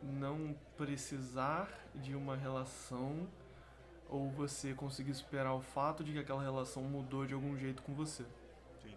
[0.00, 3.26] não precisar de uma relação
[4.08, 7.92] ou você conseguir superar o fato de que aquela relação mudou de algum jeito com
[7.94, 8.24] você.
[8.80, 8.94] Sim.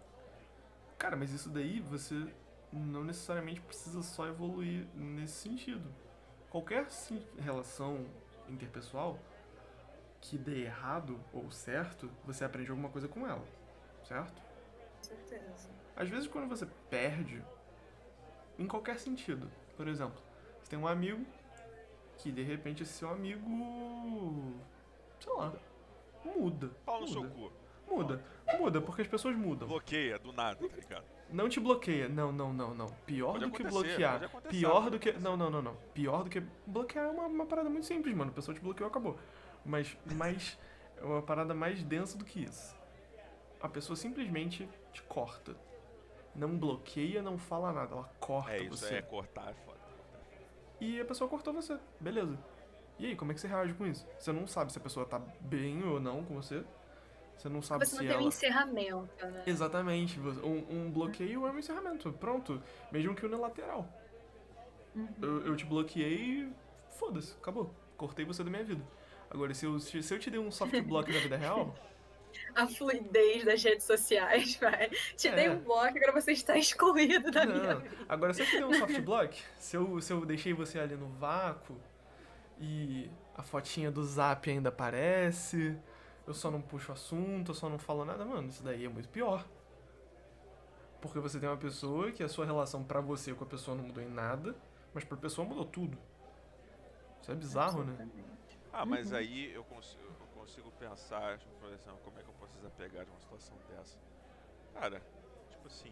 [0.96, 2.32] Cara, mas isso daí você
[2.72, 5.88] não necessariamente precisa só evoluir nesse sentido.
[6.50, 8.06] Qualquer sim- relação
[8.48, 9.18] interpessoal
[10.20, 13.44] que dê errado ou certo, você aprende alguma coisa com ela,
[14.04, 14.32] certo?
[14.42, 15.68] Com certeza.
[15.96, 17.42] Às vezes quando você perde,
[18.58, 20.20] em qualquer sentido, por exemplo,
[20.62, 21.24] você tem um amigo
[22.16, 24.54] que de repente esse seu amigo,
[25.20, 25.52] sei lá,
[26.24, 26.68] muda.
[26.84, 27.52] Pau no muda, seu cu.
[27.88, 28.24] Muda,
[28.58, 29.68] muda, porque as pessoas mudam.
[29.68, 31.04] Bloqueia do nada, tá ligado?
[31.30, 32.08] Não te bloqueia.
[32.08, 32.86] Não, não, não, não.
[33.06, 34.30] Pior Pode do que bloquear.
[34.48, 35.12] Pior do que.
[35.12, 35.76] Não, não, não, não.
[35.92, 36.40] Pior do que.
[36.66, 38.30] Bloquear é uma, uma parada muito simples, mano.
[38.30, 39.18] A pessoa te bloqueou, acabou.
[39.64, 40.58] Mas, mas
[40.96, 42.76] é uma parada mais densa do que isso.
[43.60, 45.56] A pessoa simplesmente te corta.
[46.34, 47.94] Não bloqueia, não fala nada.
[47.94, 48.94] Ela corta É isso, você.
[48.96, 49.78] é cortar, é foda.
[50.80, 51.78] E a pessoa cortou você.
[52.00, 52.38] Beleza.
[52.98, 54.06] E aí, como é que você reage com isso?
[54.18, 56.64] Você não sabe se a pessoa tá bem ou não com você.
[57.38, 59.42] Você não sabe Você não se tem um encerramento, né?
[59.46, 60.18] Exatamente.
[60.20, 62.12] Um, um bloqueio é um encerramento.
[62.12, 62.60] Pronto.
[62.90, 63.88] Mesmo que unilateral.
[64.94, 65.08] Uhum.
[65.22, 66.48] Eu, eu te bloqueei,
[66.98, 67.72] foda-se, acabou.
[67.96, 68.82] Cortei você da minha vida.
[69.30, 71.74] Agora, se eu, se eu te dei um soft block na vida real,
[72.54, 74.90] A fluidez das redes sociais, vai.
[75.16, 75.34] Te É.
[75.34, 77.80] dei um bloco, agora você está excluído da minha não.
[77.80, 77.96] vida.
[78.08, 80.96] Agora, se eu te dei um soft block, se eu, se eu deixei você ali
[80.96, 81.76] no vácuo
[82.60, 85.76] e a fotinha do zap ainda aparece,
[86.28, 89.08] eu só não puxo assunto, eu só não falo nada, mano, isso daí é muito
[89.08, 89.44] pior.
[91.00, 93.84] Porque você tem uma pessoa que a sua relação pra você com a pessoa não
[93.84, 94.54] mudou em nada,
[94.92, 95.96] mas pra pessoa mudou tudo.
[97.22, 98.08] Isso é bizarro, né?
[98.72, 99.16] Ah, mas Uhum.
[99.16, 103.04] aí eu consigo, eu consigo pensar, tipo, por exemplo, como é que eu posso desapegar
[103.04, 103.96] de uma situação dessa?
[104.74, 105.00] Cara,
[105.50, 105.90] tipo assim,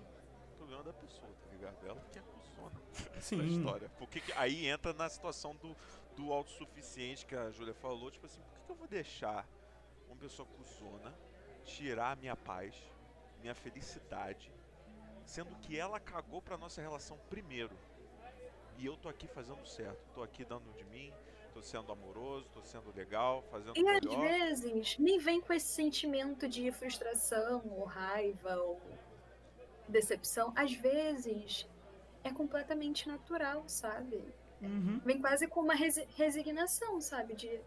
[0.52, 1.76] o problema da pessoa, tá ligado?
[1.86, 2.80] Ela que é a cuzona
[3.14, 3.48] da Sim.
[3.48, 3.90] história.
[3.98, 5.74] Porque que- aí entra na situação do,
[6.16, 9.46] do autossuficiente que a Júlia falou, tipo assim, por que, que eu vou deixar
[10.16, 11.14] uma pessoa cuzona
[11.64, 12.74] tirar a minha paz,
[13.40, 14.50] minha felicidade,
[15.26, 17.76] sendo que ela cagou pra nossa relação primeiro.
[18.78, 21.12] E eu tô aqui fazendo certo, tô aqui dando de mim,
[21.52, 24.20] tô sendo amoroso, tô sendo legal, fazendo E às melhor.
[24.20, 28.80] vezes nem vem com esse sentimento de frustração, ou raiva, ou
[29.88, 30.52] decepção.
[30.56, 31.66] Às vezes
[32.24, 34.22] é completamente natural, sabe?
[34.62, 35.00] Uhum.
[35.04, 37.34] Vem quase com uma resi- resignação, sabe?
[37.34, 37.60] De.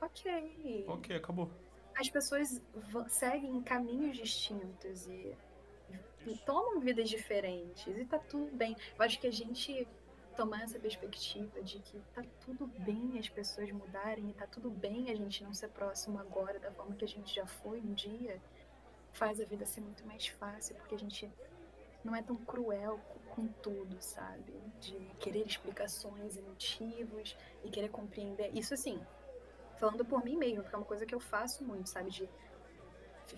[0.00, 0.84] Ok.
[0.88, 1.50] Ok, acabou.
[1.96, 2.60] As pessoas
[3.08, 5.36] seguem caminhos distintos e,
[6.26, 6.42] Isso.
[6.44, 7.86] tomam vidas diferentes.
[7.86, 8.76] E tá tudo bem.
[8.98, 9.86] Eu acho que a gente
[10.36, 15.10] tomar essa perspectiva de que tá tudo bem as pessoas mudarem e tá tudo bem
[15.10, 18.40] a gente não ser próximo agora da forma que a gente já foi um dia,
[19.12, 21.30] faz a vida ser muito mais fácil, porque a gente
[22.02, 24.52] não é tão cruel co- com tudo, sabe?
[24.80, 28.50] De querer explicações e motivos e querer compreender.
[28.56, 28.98] Isso assim,
[29.80, 32.10] falando por mim mesmo, porque é uma coisa que eu faço muito, sabe?
[32.10, 32.28] De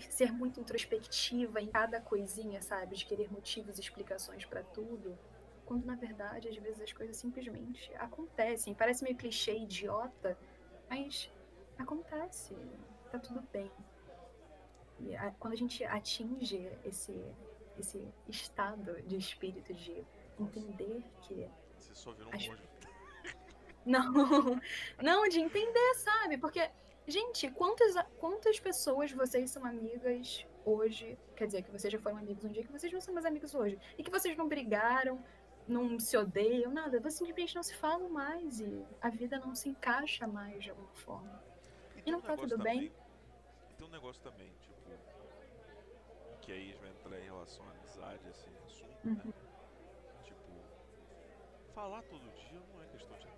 [0.09, 2.95] ser muito introspectiva em cada coisinha, sabe?
[2.97, 5.17] De querer motivos e explicações pra tudo.
[5.65, 8.73] Quando na verdade, às vezes as coisas simplesmente acontecem.
[8.73, 10.37] Parece meio clichê, idiota,
[10.89, 11.31] mas
[11.77, 12.53] acontece.
[13.11, 13.71] Tá tudo bem.
[14.99, 17.23] E a- quando a gente atinge esse,
[17.77, 20.03] esse estado de espírito de
[20.39, 22.63] entender que Você só virou um Acho- monge.
[23.85, 24.11] Não,
[25.01, 26.37] não, de entender, sabe?
[26.37, 26.69] Porque,
[27.07, 31.17] gente, quantas, quantas pessoas vocês são amigas hoje?
[31.35, 33.53] Quer dizer, que vocês já foram amigos um dia, que vocês não são mais amigos
[33.53, 33.77] hoje.
[33.97, 35.23] E que vocês não brigaram,
[35.67, 36.99] não se odeiam, nada.
[36.99, 40.93] Vocês simplesmente não se falam mais e a vida não se encaixa mais de alguma
[40.93, 41.43] forma.
[42.03, 42.89] tem não um tá tudo bem?
[42.89, 43.03] também-
[43.69, 44.73] e Tem um negócio também, tipo.
[46.41, 49.21] Que aí vai entrar em relação à amizade, esse assunto, né?
[49.25, 49.33] Uhum.
[50.23, 50.51] Tipo.
[51.73, 53.32] Falar todo dia não é questão de.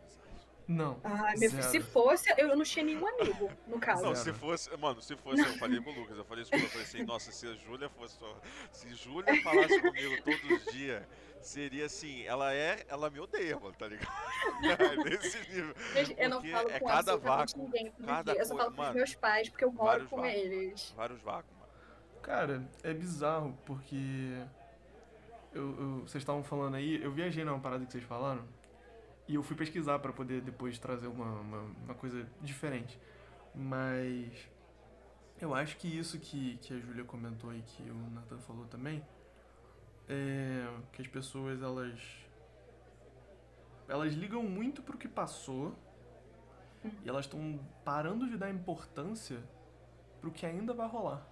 [0.67, 0.99] Não.
[1.03, 4.03] Ah, se fosse, eu não tinha nenhum amigo, no caso.
[4.03, 4.75] Não, se fosse.
[4.77, 6.85] Mano, se fosse, eu falei com o Lucas, eu falei isso com o Lucas, eu
[6.85, 8.41] falei assim, nossa, se a Júlia fosse só.
[8.71, 11.03] Se Júlia falasse comigo todos os dias,
[11.39, 12.83] seria assim, ela é.
[12.87, 14.09] Ela me odeia, mano, tá ligado?
[15.05, 15.75] Nesse nível.
[15.93, 18.41] Gente, eu não falo é com cada vácuo, ninguém cada dia.
[18.41, 20.33] Eu só coisa- falo com os mano, meus pais, porque eu moro com vácuos.
[20.33, 20.93] eles.
[20.97, 21.71] Vários vácuos, mano.
[22.23, 24.41] Cara, é bizarro, porque.
[25.53, 28.43] Eu, eu- vocês estavam falando aí, eu viajei numa parada que vocês falaram,
[29.27, 32.99] e eu fui pesquisar pra poder depois trazer uma, uma, uma coisa diferente.
[33.53, 34.49] Mas.
[35.39, 39.05] Eu acho que isso que, que a Júlia comentou e que o Nathan falou também,
[40.07, 41.99] é que as pessoas elas.
[43.87, 45.75] Elas ligam muito pro que passou
[47.03, 49.43] e elas estão parando de dar importância
[50.21, 51.27] pro que ainda vai rolar.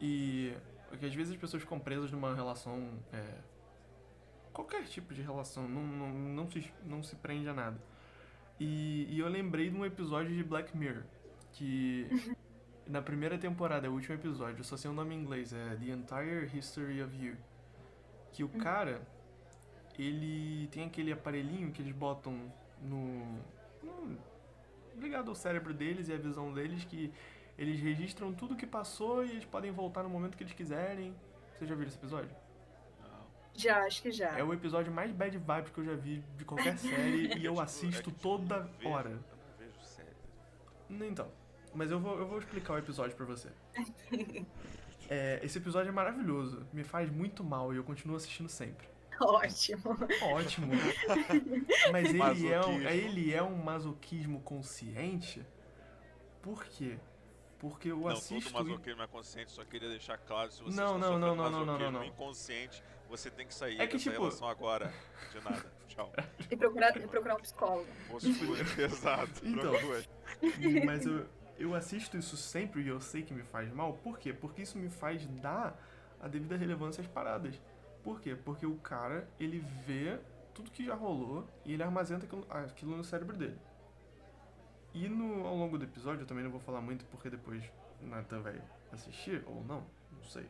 [0.00, 0.54] E
[0.88, 2.98] porque às vezes as pessoas ficam presas numa relação.
[3.12, 3.38] é,
[4.58, 7.80] qualquer tipo de relação, não, não, não, se, não se prende a nada.
[8.58, 11.04] E, e eu lembrei de um episódio de Black Mirror,
[11.52, 12.08] que
[12.84, 15.76] na primeira temporada, é o último episódio, eu só sei o nome em inglês, é
[15.76, 17.36] The Entire History of You.
[18.32, 19.00] Que o cara,
[19.96, 23.38] ele tem aquele aparelhinho que eles botam no,
[23.80, 24.18] no
[24.96, 27.12] ligado ao cérebro deles e à visão deles que
[27.56, 31.14] eles registram tudo que passou e eles podem voltar no momento que eles quiserem.
[31.54, 32.47] Vocês já viram esse episódio?
[33.58, 34.38] Já, acho que já.
[34.38, 37.52] É o episódio mais bad vibes que eu já vi de qualquer série e eu
[37.52, 39.10] Tipo, assisto é toda hora.
[39.10, 40.08] Eu não vejo série.
[41.10, 41.28] Então,
[41.74, 43.48] mas eu vou, eu vou explicar o episódio pra você.
[45.10, 48.86] É, esse episódio é maravilhoso, me faz muito mal e eu continuo assistindo sempre.
[49.18, 49.96] Ótimo.
[50.34, 50.72] Ótimo.
[51.90, 52.20] Mas ele
[52.52, 52.88] é, um, Masoquismo.
[52.90, 55.42] ele é um masoquismo consciente.
[56.42, 56.98] Por quê?
[57.58, 58.52] Porque eu Não, assisto.
[58.52, 61.36] todo masoquismo é consciente, só queria deixar claro, se você Não, está não, sofrendo não,
[61.36, 62.04] não, não, não, masoquismo não, não.
[62.06, 64.92] inconsciente, você tem que sair É que, dessa tipo- relação agora.
[65.32, 65.72] De nada.
[65.88, 66.12] Tchau.
[66.50, 67.86] E procurar, e procurar um psicólogo.
[68.78, 69.30] Exato.
[69.42, 69.72] Então.
[70.84, 71.26] Mas eu,
[71.58, 73.94] eu assisto isso sempre e eu sei que me faz mal.
[73.94, 74.32] Por quê?
[74.32, 75.76] Porque isso me faz dar
[76.20, 77.60] a devida relevância às paradas.
[78.04, 78.36] Por quê?
[78.36, 80.18] Porque o cara, ele vê
[80.54, 83.58] tudo que já rolou e ele armazena aquilo, aquilo no cérebro dele.
[84.94, 87.62] E no, ao longo do episódio, eu também não vou falar muito porque depois
[88.02, 88.60] o Nathan vai
[88.92, 90.46] assistir, ou não, não sei.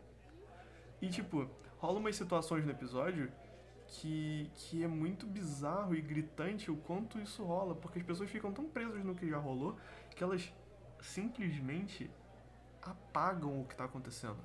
[1.03, 3.31] E tipo, rola umas situações no episódio
[3.87, 8.53] que, que é muito bizarro e gritante o quanto isso rola, porque as pessoas ficam
[8.53, 9.77] tão presas no que já rolou
[10.11, 10.53] que elas
[11.01, 12.11] simplesmente
[12.83, 14.38] apagam o que tá acontecendo.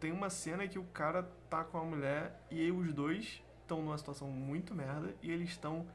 [0.00, 3.96] Tem uma cena que o cara tá com a mulher e os dois estão numa
[3.98, 5.86] situação muito merda e eles estão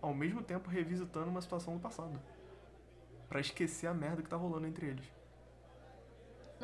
[0.00, 2.20] ao mesmo tempo revisitando uma situação do passado.
[3.28, 5.10] Pra esquecer a merda que tá rolando entre eles.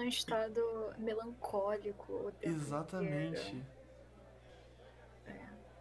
[0.00, 0.62] Num estado
[0.96, 2.32] melancólico.
[2.40, 3.38] Exatamente.
[3.38, 3.66] inteiro.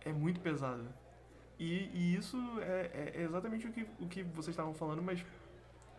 [0.02, 0.86] É muito pesado.
[1.58, 5.26] E, e isso é, é exatamente o que, o que vocês estavam falando, mas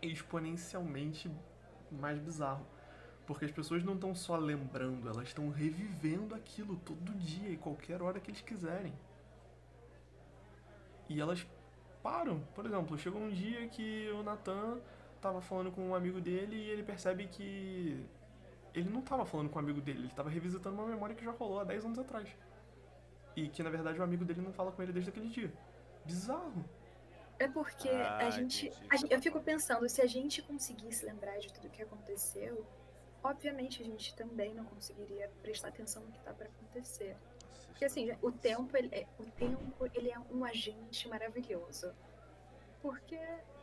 [0.03, 1.31] exponencialmente
[1.91, 2.67] mais bizarro.
[3.27, 8.03] Porque as pessoas não estão só lembrando, elas estão revivendo aquilo todo dia e qualquer
[8.03, 8.93] hora que eles quiserem.
[11.09, 11.47] E elas
[12.03, 12.41] param.
[12.55, 14.79] Por exemplo, chegou um dia que o Nathan
[15.21, 18.05] tava falando com um amigo dele e ele percebe que
[18.75, 21.31] ele não tava falando com um amigo dele, ele tava revisitando uma memória que já
[21.33, 22.29] rolou há 10 anos atrás.
[23.37, 25.53] E que na verdade o amigo dele não fala com ele desde aquele dia.
[26.05, 26.65] Bizarro.
[27.39, 31.39] É porque Ah, a, gente, a gente- Eu fico pensando, se a gente conseguisse lembrar
[31.39, 32.67] de tudo que aconteceu,
[33.23, 37.17] obviamente a gente também não conseguiria prestar atenção no que tá para acontecer.
[37.69, 41.95] Porque assim, o tempo, ele é, o tempo, ele é um agente maravilhoso.
[42.83, 43.19] Porque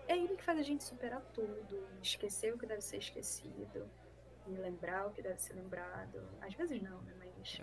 [0.07, 3.89] é ele que faz a gente superar tudo, esquecer o que deve ser esquecido,
[4.47, 6.21] e lembrar o que deve ser lembrado.
[6.41, 7.13] Às vezes não, né?
[7.19, 7.61] Mas.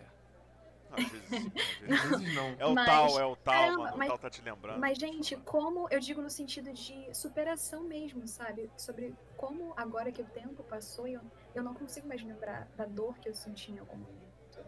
[0.96, 2.56] Às vezes sim, às vezes Às vezes não.
[2.58, 3.96] É o Mas- tal, é o tal, Caramba, mano.
[3.96, 4.78] mas- o tal tá te lembrando.
[4.78, 8.70] Mas, gente, como eu digo no sentido de superação mesmo, sabe?
[8.76, 11.20] Sobre como agora que o tempo passou, eu,
[11.54, 14.64] eu não consigo mais lembrar da dor que eu senti em algum momento.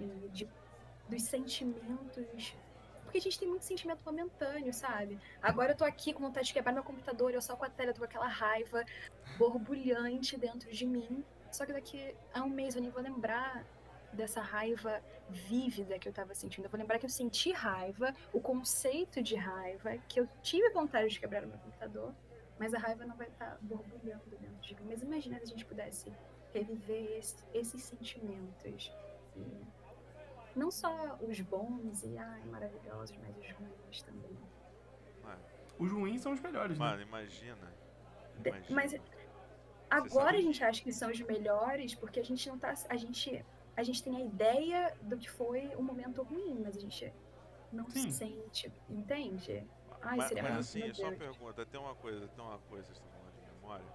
[0.00, 0.48] E de,
[1.08, 2.54] dos sentimentos.
[3.08, 5.18] Porque a gente tem muito sentimento momentâneo, sabe?
[5.40, 7.88] Agora eu tô aqui com vontade de quebrar meu computador, eu só com a tela,
[7.88, 8.84] eu tô com aquela raiva
[9.38, 11.24] borbulhante dentro de mim.
[11.50, 13.64] Só que daqui a um mês eu nem vou lembrar
[14.12, 16.66] dessa raiva vívida que eu tava sentindo.
[16.66, 21.08] Eu vou lembrar que eu senti raiva, o conceito de raiva, que eu tive vontade
[21.08, 22.14] de quebrar o meu computador,
[22.58, 24.82] mas a raiva não vai estar borbulhando dentro de mim.
[24.90, 26.12] Mas imagina se a gente pudesse
[26.52, 28.92] reviver esse- esses sentimentos.
[29.34, 29.62] E
[30.58, 34.36] não só os bons e ai, maravilhosos, mas os ruins também.
[35.78, 36.84] Os ruins são os melhores, né?
[36.84, 37.72] Mano, imagina.
[38.40, 38.74] De- imagina.
[38.74, 38.94] mas
[39.90, 42.74] Agora sabe- a gente acha que são os melhores porque a gente não tá.
[42.88, 43.44] A gente,
[43.76, 47.12] a gente tem a ideia do que foi um momento ruim, mas a gente
[47.72, 48.10] não Sim.
[48.10, 49.64] sente, entende?
[50.02, 52.98] Ai, mas, seria mas assim, só uma pergunta, tem uma coisa, tem uma coisa, vocês
[52.98, 53.86] estão falando de memória.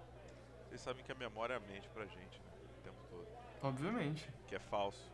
[0.70, 2.52] Vocês sabem que a memória mente pra gente, né?
[2.80, 3.28] O tempo todo.
[3.62, 4.32] Obviamente.
[4.48, 5.12] Que é falso.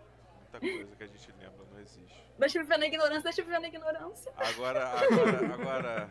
[0.52, 2.24] Muita coisa que a gente lembra não existe.
[2.38, 4.34] Deixa eu viver na ignorância, deixa eu viver na ignorância.
[4.36, 6.10] Agora, agora, agora,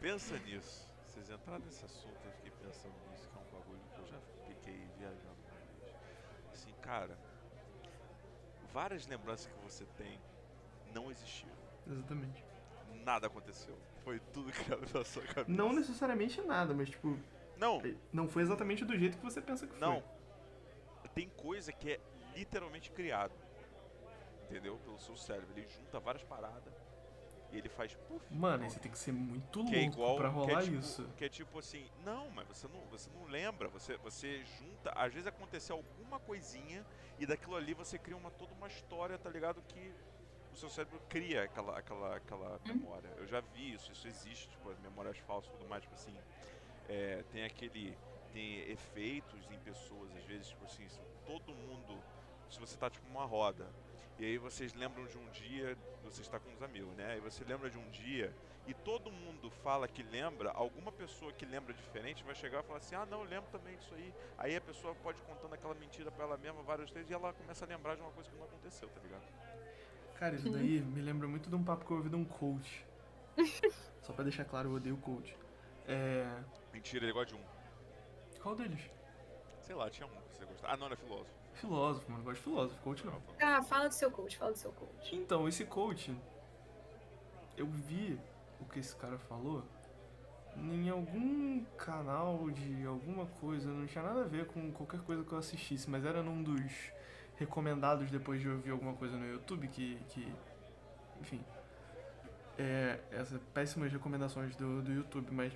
[0.00, 0.88] pensa nisso.
[1.06, 4.18] Vocês entraram nesse assunto, eu fiquei pensando nisso, que é um bagulho que eu já
[4.46, 5.94] fiquei viajando uma vez.
[6.52, 7.18] Assim, cara,
[8.72, 10.18] várias lembranças que você tem
[10.94, 11.52] não existiram.
[11.86, 12.44] Exatamente.
[13.04, 13.76] Nada aconteceu.
[14.04, 15.44] Foi tudo criado na sua cabeça.
[15.50, 17.18] Não necessariamente nada, mas tipo,
[17.56, 19.80] Não, não foi exatamente do jeito que você pensa que foi.
[19.80, 20.02] não.
[21.14, 22.00] Tem coisa que é
[22.36, 23.32] literalmente criado.
[24.48, 24.78] Entendeu?
[24.78, 25.50] Pelo seu cérebro.
[25.56, 26.72] Ele junta várias paradas
[27.50, 30.28] e ele faz puf, Mano, você tem que ser muito louco que é igual pra
[30.30, 31.08] que é rolar tipo- isso.
[31.16, 35.12] Que é tipo assim, não, mas você não, você não lembra, você, você junta, às
[35.12, 36.84] vezes aconteceu alguma coisinha
[37.18, 39.62] e daquilo ali você cria uma toda uma história, tá ligado?
[39.62, 39.92] Que
[40.52, 43.08] o seu cérebro cria aquela, aquela, aquela memória.
[43.16, 46.16] Eu já vi isso, isso existe, tipo, as memórias falsas e tudo mais, tipo assim,
[46.88, 47.96] é, tem aquele,
[48.32, 50.86] tem efeitos em pessoas, às vezes, tipo assim,
[51.24, 51.98] todo mundo,
[52.50, 53.66] se você tá tipo numa roda,
[54.18, 57.12] e aí vocês lembram de um dia, você está com os amigos, né?
[57.12, 58.34] Aí você lembra de um dia
[58.66, 62.78] e todo mundo fala que lembra, alguma pessoa que lembra diferente vai chegar e falar
[62.78, 64.12] assim: ah, não, eu lembro também disso aí.
[64.36, 67.64] Aí a pessoa pode contando aquela mentira pra ela mesma várias vezes e ela começa
[67.64, 69.22] a lembrar de uma coisa que não aconteceu, tá ligado?
[70.16, 72.84] Cara, isso daí me lembra muito de um papo que eu ouvi de um coach.
[74.02, 75.36] Só pra deixar claro, eu odeio coach.
[75.86, 76.26] É.
[76.72, 77.44] Mentira, ele gosta de um.
[78.42, 78.90] Qual deles?
[79.60, 80.74] Sei lá, tinha um que você gostava.
[80.74, 81.37] Ah, não, era filósofo.
[81.60, 82.22] Filósofo, mano.
[82.22, 83.22] Eu gosto de filósofo, coach não.
[83.40, 85.14] Ah, fala do seu coach, fala do seu coach.
[85.14, 86.16] Então, esse coach,
[87.56, 88.18] eu vi
[88.60, 89.64] o que esse cara falou
[90.56, 95.32] em algum canal de alguma coisa, não tinha nada a ver com qualquer coisa que
[95.32, 96.92] eu assistisse, mas era num dos
[97.36, 100.32] recomendados depois de ouvir alguma coisa no YouTube que, que
[101.20, 101.40] enfim,
[102.58, 105.52] é, essas péssimas recomendações do, do YouTube, mas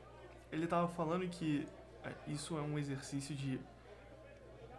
[0.52, 1.66] ele tava falando que
[2.04, 3.58] é, isso é um exercício de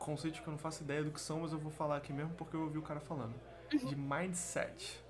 [0.04, 2.34] conceitos que eu não faço ideia do que são, mas eu vou falar aqui mesmo
[2.36, 3.34] porque eu ouvi o cara falando.
[3.70, 5.04] De mindset.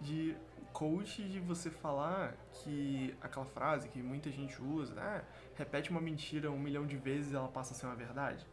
[0.00, 0.36] De
[0.72, 5.22] coach de você falar que aquela frase que muita gente usa, ah,
[5.54, 8.46] repete uma mentira um milhão de vezes e ela passa a ser uma verdade.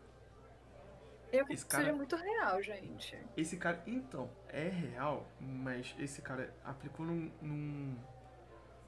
[1.31, 3.17] Eu acredito Esse que cara- seja muito real, gente.
[3.35, 7.95] Esse cara, então, é real, mas esse cara aplicou num, num,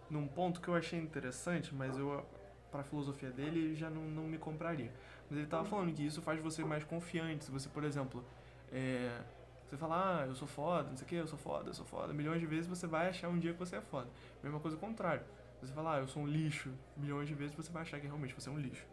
[0.10, 2.24] num ponto que eu achei interessante, mas eu,
[2.72, 4.94] pra filosofia dele, já não, não me compraria.
[5.30, 7.46] Mas ele tava falando que isso faz você mais confiante.
[7.46, 8.24] Se você, por exemplo,
[8.72, 9.22] é,
[9.68, 11.86] você fala, ah, eu sou foda, não sei o que, eu sou foda, eu sou
[11.86, 14.08] foda, milhões de vezes você vai achar um dia que você é foda.
[14.44, 15.24] Mesma coisa ao contrário.
[15.62, 18.36] Você fala, ah, eu sou um lixo, milhões de vezes você vai achar que realmente
[18.36, 18.86] você é um lixo.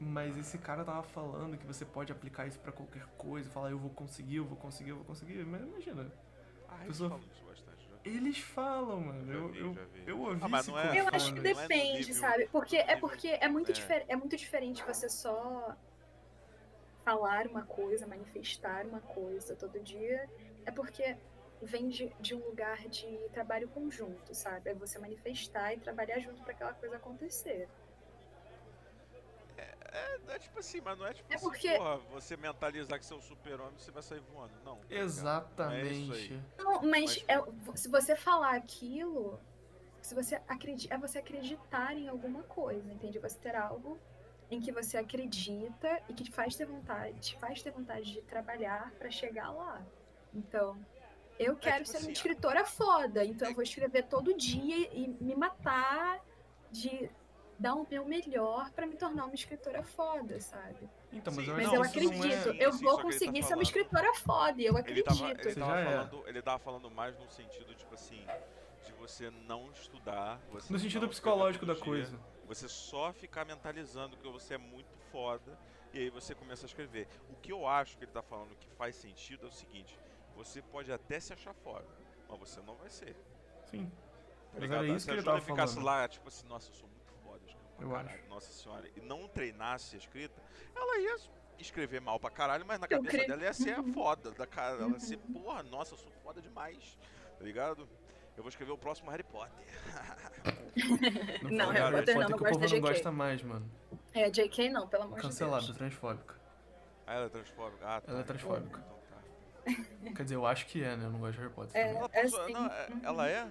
[0.00, 3.78] Mas esse cara tava falando que você pode aplicar isso pra qualquer coisa, falar eu
[3.78, 5.44] vou conseguir, eu vou conseguir, eu vou conseguir.
[5.44, 6.10] Mas imagina,
[6.68, 7.20] Ah, eles Pessoa-
[8.04, 9.32] Eles falam, mano.
[9.32, 12.14] Eu, vi, eu, eu ouvi Ah, mas não é- Eu acho que é depende, nível-
[12.14, 12.48] sabe?
[12.50, 13.74] Porque é porque é muito, é.
[13.74, 15.76] difer- é muito diferente você só
[17.04, 20.28] falar uma coisa, manifestar uma coisa todo dia.
[20.64, 21.16] É porque
[21.60, 24.70] vem de, de um lugar de trabalho conjunto, sabe?
[24.70, 27.68] É você manifestar e trabalhar junto para aquela coisa acontecer.
[29.92, 33.04] É, é tipo assim, mas não é tipo É assim, porque- porra, você mentalizar que
[33.04, 34.52] você é um super-homem você vai sair voando.
[34.64, 34.76] Não.
[34.76, 34.84] tá?
[34.88, 36.12] Não é Exatamente.
[36.12, 36.40] aí.
[36.58, 39.38] Não, mas Mas, é- se você falar aquilo,
[40.00, 43.18] se você acredita, é você acreditar em alguma coisa, entende?
[43.18, 43.98] Você ter algo
[44.50, 48.22] em que você acredita e que te faz ter vontade, te faz ter vontade de
[48.22, 49.80] trabalhar pra chegar lá.
[50.34, 50.76] Então,
[51.38, 55.08] eu quero tipo ser assim, uma escritora foda, então eu vou escrever todo dia e
[55.20, 56.20] me matar
[56.70, 57.10] de
[57.62, 60.88] dar o meu melhor pra me tornar uma escritora foda, sabe?
[61.12, 63.02] Então, mas Sim, eu Mas acho eu não é- acredito, Sim, eu vou ele tá
[63.02, 65.04] conseguir ser uma escritora foda, eu Ele acredito.
[65.06, 65.84] tava, ele, tava é.
[65.84, 68.24] falando, ele tava falando mais no sentido, tipo assim,
[68.84, 70.40] de você não estudar.
[70.50, 72.18] Você No sentido não psicológico da coisa.
[72.48, 75.56] Você só ficar mentalizando que você é muito foda
[75.94, 77.06] e aí você começa a escrever.
[77.30, 79.96] O que eu acho que ele tá falando que faz sentido é o seguinte:
[80.34, 81.86] você pode até se achar foda,
[82.28, 83.14] mas você não vai ser.
[83.70, 83.90] Sim.
[84.52, 84.84] Tá ligado?
[84.84, 85.86] era isso Se que a ele Júlia tava ficasse falando.
[85.86, 86.88] lá, tipo assim, nossa, eu sou
[87.82, 88.28] eu escrevo pra Eu caralho, acho.
[88.28, 90.40] nossa senhora, e não treinasse a escrita,
[90.74, 91.16] ela ia
[91.58, 93.92] escrever mal pra caralho, mas na Eu cabeça cre- dela ia ser a Uhum.
[93.92, 94.76] foda da cara.
[94.82, 95.32] Ela ia ser, Uhum.
[95.42, 96.98] porra, nossa, eu sou foda demais.
[97.38, 97.88] Tá ligado?
[98.36, 99.52] Eu vou escrever o próximo Harry Potter.
[101.50, 102.80] Não, fala Harry Potter não, não que o gosto povo da não JK.
[102.80, 103.70] gosta mais, mano.
[104.14, 105.76] É, JK não, pelo amor de Cancelado, Deus.
[105.76, 106.40] transfóbica.
[107.06, 107.86] Ah, ela é transfóbica?
[107.86, 108.10] Ah, tá.
[108.12, 108.78] Ela é transfóbica.
[108.80, 109.66] Então tá.
[110.16, 111.04] Quer dizer, eu acho que é, né?
[111.06, 111.90] Eu não gosto de Harry Potter É.
[111.90, 112.52] Ela, É sim.
[112.52, 113.00] não, é- Uhum.
[113.04, 113.48] ela é?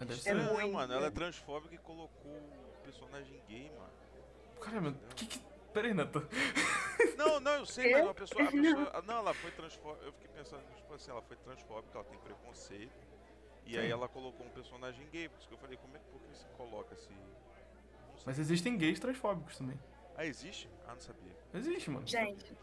[0.00, 0.92] É, deve É mano.
[0.92, 3.92] Ela é transfóbica e colocou o personagem gay, mano.
[4.60, 5.40] Caramba, que que...
[5.72, 6.26] Peraí, Nathan.
[7.16, 9.02] Não, não, eu sei, mas uma pessoa, a pessoa.
[9.02, 10.04] Não, ela foi transfóbica.
[10.06, 13.06] Eu fiquei pensando, tipo assim, ela foi transfóbica, ela tem preconceito.
[13.66, 13.92] E aí Sim.
[13.92, 15.28] ela colocou um personagem gay.
[15.28, 17.10] Por isso que eu falei, como é que por que você coloca esse.
[18.24, 19.78] Mas existem gays transfóbicos também.
[20.16, 20.68] Ah, existe?
[20.86, 21.36] Ah, não sabia.
[21.54, 22.06] Existe, mano.
[22.06, 22.56] Gente,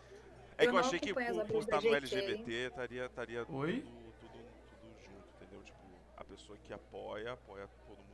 [0.57, 1.95] É que Eu achei que por, por estar no.
[1.95, 3.81] LGBT estaria, estaria Oi?
[3.81, 4.31] tudo, tudo,
[4.81, 5.63] tudo junto, entendeu?
[5.63, 5.79] Tipo,
[6.17, 8.04] a pessoa que apoia, apoia todo mundo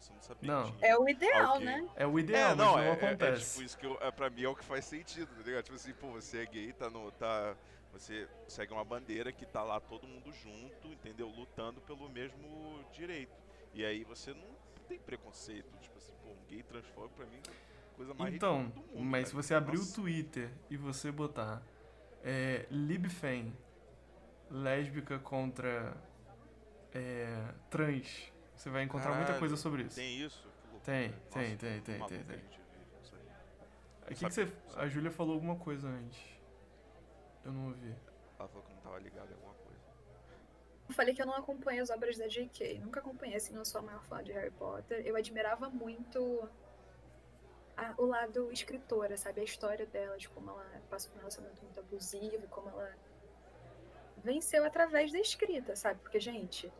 [0.00, 0.74] você não sabia Não.
[0.80, 1.66] é o ideal, alguém.
[1.66, 1.88] né?
[1.96, 3.50] É o ideal, É, não, mas é, não é- é acontece.
[3.50, 5.62] tipo isso que eu, é, pra mim é o que faz sentido, tá ligado?
[5.64, 7.10] Tipo assim, pô, você é gay, tá no.
[7.12, 7.54] Tá,
[7.92, 11.28] você segue uma bandeira que tá lá todo mundo junto, entendeu?
[11.28, 13.32] Lutando pelo mesmo direito.
[13.74, 14.46] E aí você não
[14.88, 15.76] tem preconceito.
[15.80, 19.28] Tipo assim, pô, um gay transfóbico pra mim é coisa mais Então, do mundo, mas
[19.28, 19.42] se velho.
[19.44, 19.94] você abrir o Nossa.
[20.00, 21.62] Twitter e você botar
[22.24, 23.52] é, Libfem,
[24.50, 25.96] lésbica contra
[26.94, 29.96] é, trans, você vai encontrar muita Caralho, coisa sobre isso.
[29.96, 30.46] Tem isso?
[30.84, 32.40] Tem, Nossa, tem, tem, tem, tem, tem.
[34.02, 36.20] Aqui que você, a Júlia falou alguma coisa antes.
[37.42, 37.94] Eu não ouvi.
[38.38, 39.80] Ela falou que não tava ligada em alguma coisa.
[40.88, 42.80] Eu falei que eu não acompanho as obras da J.K.
[42.80, 45.06] Nunca acompanhei, assim, não sou a maior fã de Harry Potter.
[45.06, 46.46] Eu admirava muito
[47.78, 49.40] a- o lado escritora, sabe?
[49.40, 52.94] A história dela, de como ela passou por um relacionamento muito abusivo, como ela
[54.22, 56.00] venceu através da escrita, sabe?
[56.00, 56.70] Porque, gente,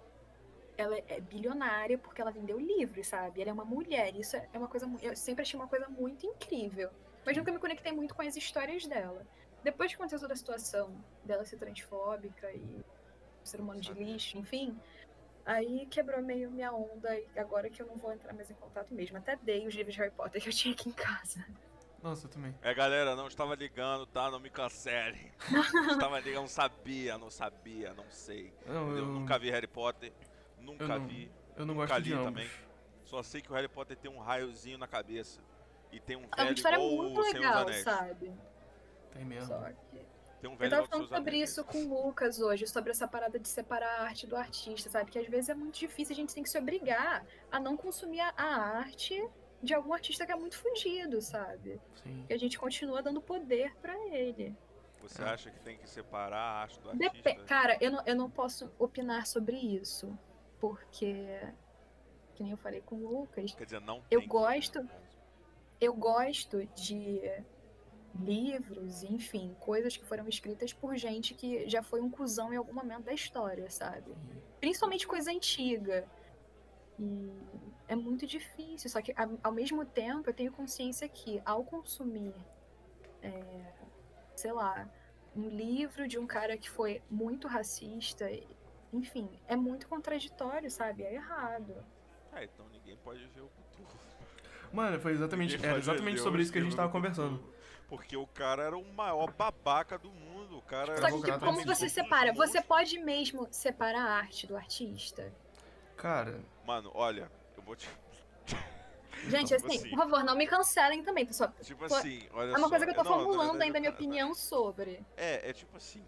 [0.80, 3.40] ela é bilionária porque ela vendeu livros, sabe?
[3.40, 4.14] Ela é uma mulher.
[4.16, 4.90] Isso é uma coisa.
[5.02, 6.90] Eu sempre achei uma coisa muito incrível.
[7.24, 9.26] Mas nunca me conectei muito com as histórias dela.
[9.62, 12.82] Depois que aconteceu toda a situação dela ser transfóbica e
[13.44, 14.74] ser humano de lixo, enfim,
[15.44, 18.94] aí quebrou meio minha onda e agora que eu não vou entrar mais em contato
[18.94, 19.18] mesmo.
[19.18, 21.44] Até dei os livros de Harry Potter que eu tinha aqui em casa.
[22.02, 22.54] Nossa, eu também.
[22.62, 24.30] É, galera, não estava ligando, tá?
[24.30, 25.30] Não me cancelem.
[25.92, 28.50] estava ligando, não sabia, não sabia, não sei.
[28.66, 29.04] Não, entendeu?
[29.04, 30.10] eu, Nunca vi Harry Potter,
[30.72, 31.30] nunca eu não- vi.
[31.56, 32.24] eu não nunca gosto de ambos.
[32.26, 32.50] também.
[33.04, 35.40] Só sei que o Harry Potter tem um raiozinho na cabeça.
[35.92, 37.82] E tem um É uma velho história igual muito o Senhor dos legal, Anéis.
[37.82, 38.32] sabe?
[39.12, 39.48] Tem mesmo.
[39.48, 39.58] Só
[39.90, 40.00] que...
[40.40, 41.50] Tem um Eu velho tava igual o falando sobre Anéis.
[41.50, 45.10] isso com o Lucas hoje, sobre essa parada de separar a arte do artista, sabe?
[45.10, 48.20] Que às vezes é muito difícil, a gente tem que se obrigar a não consumir
[48.20, 49.22] a- arte
[49.62, 51.78] de algum artista que é muito fugido, sabe?
[52.02, 52.24] Sim.
[52.26, 54.56] Que a gente continua dando poder pra ele.
[55.02, 55.26] Você É.
[55.26, 57.34] acha que tem que separar a arte do artista?
[57.46, 60.16] Cara, eu não, eu não posso opinar sobre isso,
[60.60, 61.14] porque,
[62.34, 64.82] que nem eu falei com o Lucas, Quer dizer, não Eu tem que, gosto.
[64.82, 64.90] né?
[65.80, 67.20] eu gosto de
[68.22, 72.72] livros, enfim, coisas que foram escritas por gente que já foi um cuzão em algum
[72.74, 74.12] momento da história, sabe?
[74.60, 76.06] Principalmente coisa antiga.
[76.98, 77.32] E
[77.88, 82.34] é muito difícil, só que ao mesmo tempo eu tenho consciência que ao consumir,
[83.22, 83.72] é,
[84.36, 84.88] sei lá,
[85.34, 88.28] um livro de um cara que foi muito racista,
[88.92, 91.02] enfim, é muito contraditório, sabe?
[91.04, 91.74] É errado.
[92.32, 93.88] Ah, então ninguém pode ver o Cthulhu.
[94.72, 97.42] Mano, foi exatamente, Ninguém era exatamente sobre isso que a gente tava do conversando.
[97.88, 100.58] Porque o cara era o maior babaca do mundo.
[100.58, 102.32] O cara Só era que, tipo, como você separa?
[102.32, 105.32] Você pode mesmo separar a arte do artista?
[105.96, 107.88] Cara, Mano, olha, eu vou te.
[109.28, 109.90] Gente, Tipo assim, assim.
[109.90, 111.52] por favor, não me cancelem também, pessoal.
[111.62, 113.78] Tipo Pô, assim, olha É uma só, coisa que eu tô não, formulando verdade, ainda
[113.78, 115.04] a minha opinião sobre.
[115.16, 116.02] É, é tipo assim.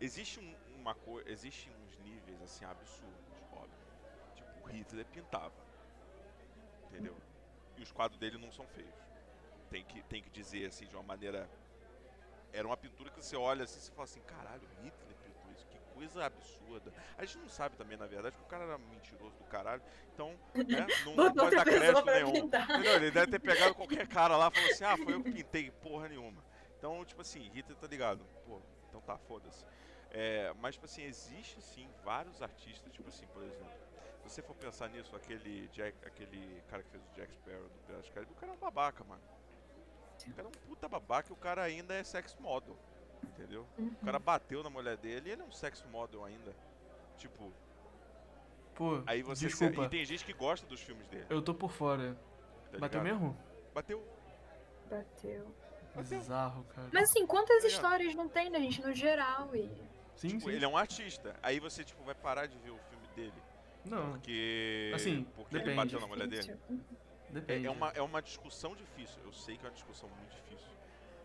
[0.00, 1.28] Existe um- uma coisa.
[1.28, 1.81] Existem uns
[2.44, 3.70] assim absurdos, óbvio.
[4.34, 5.52] Tipo, o Hitler pintava.
[6.88, 7.16] Entendeu?
[7.76, 8.94] E os quadros dele não são feios.
[9.70, 11.48] Tem que, tem que dizer assim, de uma maneira.
[12.52, 15.66] Era uma pintura que você olha assim e fala assim, caralho, o Hitler pintou isso,
[15.66, 16.92] que coisa absurda.
[17.16, 19.82] A gente não sabe também, na verdade, que o cara era mentiroso do caralho.
[20.12, 22.36] Então, né, não, não pode dar crédito nenhum.
[22.36, 22.94] Entendeu?
[22.96, 25.70] Ele deve ter pegado qualquer cara lá e falou assim, ah, foi eu que pintei,
[25.70, 26.44] porra nenhuma.
[26.76, 28.20] Então, tipo assim, Hitler tá ligado.
[28.44, 29.64] Pô, então tá, foda-se.
[30.12, 33.66] É, mas, tipo assim, existe sim vários artistas, tipo assim, por exemplo.
[34.22, 37.78] Se você for pensar nisso, aquele, Jack, aquele cara que fez o Jack Sparrow do
[37.86, 39.22] Piratas do Caribe, o cara é um babaca, mano.
[40.28, 42.76] O cara é um puta babaca e o cara ainda é sex model.
[43.24, 43.66] Entendeu?
[43.78, 46.54] O cara bateu na mulher dele e ele é um sex model ainda.
[47.18, 47.52] Tipo,
[48.74, 49.46] pô, aí você.
[49.46, 51.26] desculpa, E tem gente que gosta dos filmes dele.
[51.30, 52.16] eu tô por fora.
[52.70, 53.20] tá Bateu ligado?
[53.20, 53.36] mesmo?
[53.74, 54.06] Bateu.
[54.88, 55.54] Bateu.
[55.96, 56.88] Bizarro, cara.
[56.92, 59.54] Mas assim, quantas Tá histórias não tem, né, gente, no geral?
[59.54, 59.70] E...
[60.22, 60.56] sim, Tipo, sim.
[60.56, 61.34] ele é um artista.
[61.42, 63.42] Aí você, tipo, vai parar de ver o filme dele.
[63.84, 64.92] Não, Porque.
[64.94, 65.76] Assim, porque ele depende.
[65.76, 66.52] bateu na mulher dele.
[66.52, 67.66] É, depende.
[67.66, 69.20] é uma, é uma discussão difícil.
[69.24, 70.70] Eu sei que é uma discussão muito difícil.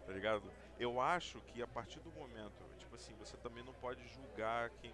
[0.05, 0.43] Tá ligado?
[0.79, 4.91] Eu acho que a partir do momento, tipo assim, você também não pode julgar quem.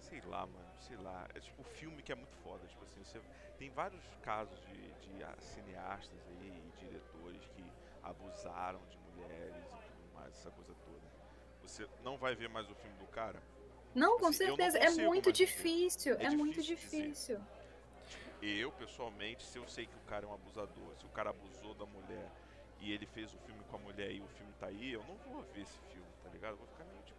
[0.00, 1.26] Sei lá, mano, sei lá.
[1.34, 2.64] É tipo filme que é muito foda.
[2.68, 3.20] Tipo assim, você
[3.58, 7.64] tem vários casos de, de ah, cineastas aí e diretores que
[8.02, 11.03] abusaram de mulheres e tudo mais, essa coisa toda.
[11.66, 13.42] Você não vai ver mais o filme do cara?
[13.94, 14.78] Não, com Assim, eu não certeza.
[14.86, 16.14] consigo é muito difícil.
[16.18, 17.02] É É, muito difícil dizer.
[17.08, 17.40] difícil.
[18.42, 21.74] Eu, pessoalmente, se eu sei que o cara é um abusador, se o cara abusou
[21.74, 22.30] da mulher
[22.80, 25.16] e ele fez o filme com a mulher e o filme tá aí, eu não
[25.16, 26.52] vou ver esse filme, tá ligado?
[26.52, 27.18] Eu vou ficar meio tipo,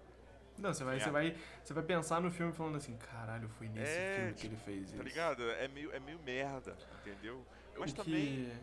[0.59, 0.99] Não, você vai, É.
[0.99, 4.47] você vai, você vai pensar no filme falando assim, caralho, foi nesse É, filme que
[4.47, 4.97] ele fez isso.
[4.97, 5.49] tá ligado?
[5.51, 7.43] É meio, é meio merda, entendeu?
[7.77, 8.53] Mas O também, que...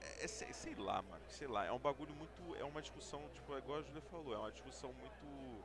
[0.00, 3.54] é, sei, sei lá, mano, sei lá, é um bagulho muito, é uma discussão, tipo,
[3.54, 5.64] é igual a Julia falou, é uma discussão muito,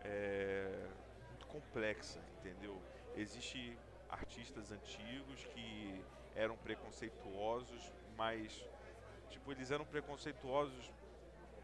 [0.00, 0.86] é,
[1.30, 2.80] muito complexa, entendeu?
[3.16, 3.76] Existe
[4.08, 6.02] artistas antigos que
[6.34, 8.64] eram preconceituosos, mas,
[9.30, 10.92] tipo, eles eram preconceituosos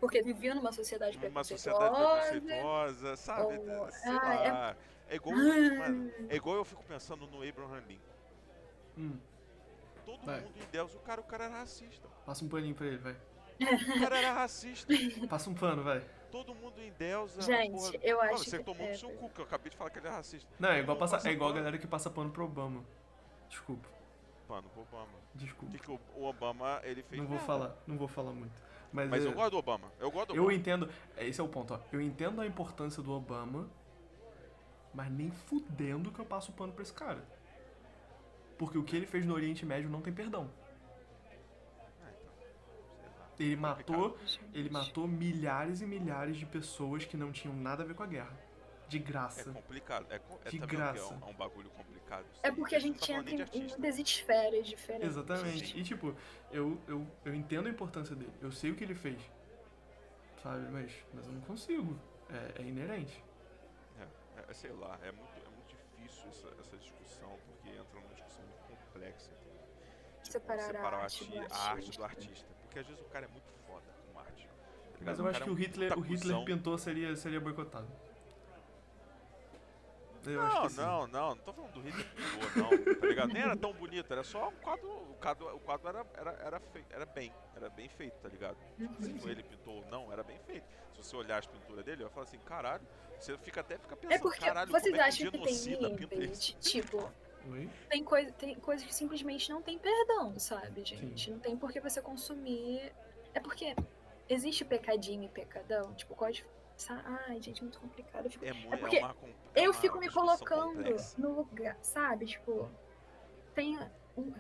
[0.00, 1.88] Porque viviam numa sociedade numa preconceituosa.
[1.88, 3.58] sociedade preconceituosa, sabe?
[3.70, 4.76] ou- Sei ah, é- lá.
[5.08, 5.14] É...
[5.16, 8.14] igual, mano, é igual eu fico pensando no Abraham Lincoln.
[8.96, 9.18] Hum,
[10.05, 10.40] Todo Vai.
[10.40, 12.09] mundo em Deus, o cara, o cara era racista.
[12.26, 13.16] passa um paninho pra ele, vai.
[13.61, 14.92] O cara era racista.
[15.30, 16.05] Passa um pano, vai.
[16.30, 17.32] Todo mundo em Deus.
[17.38, 19.76] Gente, eu Mano, acho você que- tomou é, no seu cu, que eu acabei de
[19.76, 20.50] falar que ele é racista.
[20.59, 21.64] Não, é igual, passa, passa é igual a pano.
[21.64, 22.82] galera que passa pano pro Obama.
[23.48, 23.88] Desculpa,
[24.48, 25.12] Mano, pro Obama.
[25.36, 25.70] Desculpa.
[25.72, 27.20] que, que o o Obama ele fez?
[27.22, 27.46] Não vou merda.
[27.46, 28.52] falar, não vou falar muito.
[28.92, 29.92] Mas, Mas é, eu gosto do Obama.
[30.00, 30.59] Eu gosto do eu Obama.
[30.59, 31.80] entendo, é, esse é o ponto, ó.
[31.92, 33.70] Eu entendo a importância do Obama,
[34.92, 37.22] mas nem fudendo que eu passo o pano pra esse cara.
[38.59, 40.50] Porque o que ele fez no Oriente Médio não tem perdão.
[42.02, 43.28] Ah, então, sei lá.
[43.38, 44.40] Ele matou, Gente.
[44.55, 48.07] ele matou milhares e milhares de pessoas que não tinham nada a ver com a
[48.07, 48.36] guerra.
[48.88, 49.50] De É graça.
[49.52, 50.07] complicado.
[50.11, 50.98] É, é De graça.
[51.00, 52.26] é um, é um bagulho complicado.
[52.42, 55.09] É porque a gente gente não tá muitas esferas diferentes.
[55.09, 55.78] Exatamente.
[55.78, 56.14] E tipo,
[56.52, 58.32] eu, eu, eu entendo a importância dele.
[58.40, 59.18] Eu sei o que ele fez.
[60.42, 60.70] Sabe?
[60.70, 61.98] Mas, mas eu não consigo.
[62.28, 63.24] É, é inerente.
[63.98, 66.93] É, é, sei lá, é muito, é muito difícil essa, essa discussão,
[69.11, 69.34] entendeu?
[70.22, 72.46] Tipo, Separar a o arte a arte do artista.
[72.62, 74.46] Porque às vezes o cara é muito foda com arte.
[74.48, 76.44] tá Mas eu acho que é o um Hitler, o Hitler cuzão.
[76.44, 77.86] pintou seria, seria boicotado.
[80.26, 83.32] Eu Não, não, não, não tô falando do Hitler pintor, não, tá ligado?
[83.34, 86.61] Nem era tão bonito, era só um quadro, o quadro, o quadro era, era, era,
[86.61, 88.57] fei- era bem, era bem feito, tá ligado?
[88.80, 89.18] Uhum.
[89.20, 90.64] Se ele pintou ou não, era bem feito.
[90.94, 92.82] Se você olhar as pinturas dele, vai falar assim, caralho,
[93.20, 95.55] você fica até fica pensando, É porque caralho, vocês como é que acham que tem
[95.55, 96.57] genocida pinta níveis, isso?
[96.61, 97.12] tipo,
[97.51, 97.68] Oi?
[97.90, 101.24] tem, coisa, tem coisas que simplesmente não tem perdão, sabe, gente?
[101.26, 101.32] Sim.
[101.32, 102.92] Não tem por que você consumir.
[103.34, 103.74] É porque
[104.28, 106.49] existe pecadinho e pecadão, tipo, código.
[107.28, 108.24] Ai, gente, muito complicado.
[108.26, 109.14] Eu, fico- É, muito, porque é uma,
[109.55, 111.14] é eu uma fico me colocando complexa.
[111.20, 112.26] no lugar, sabe?
[112.26, 112.68] Tipo,
[113.55, 113.78] tem
[114.16, 114.32] um-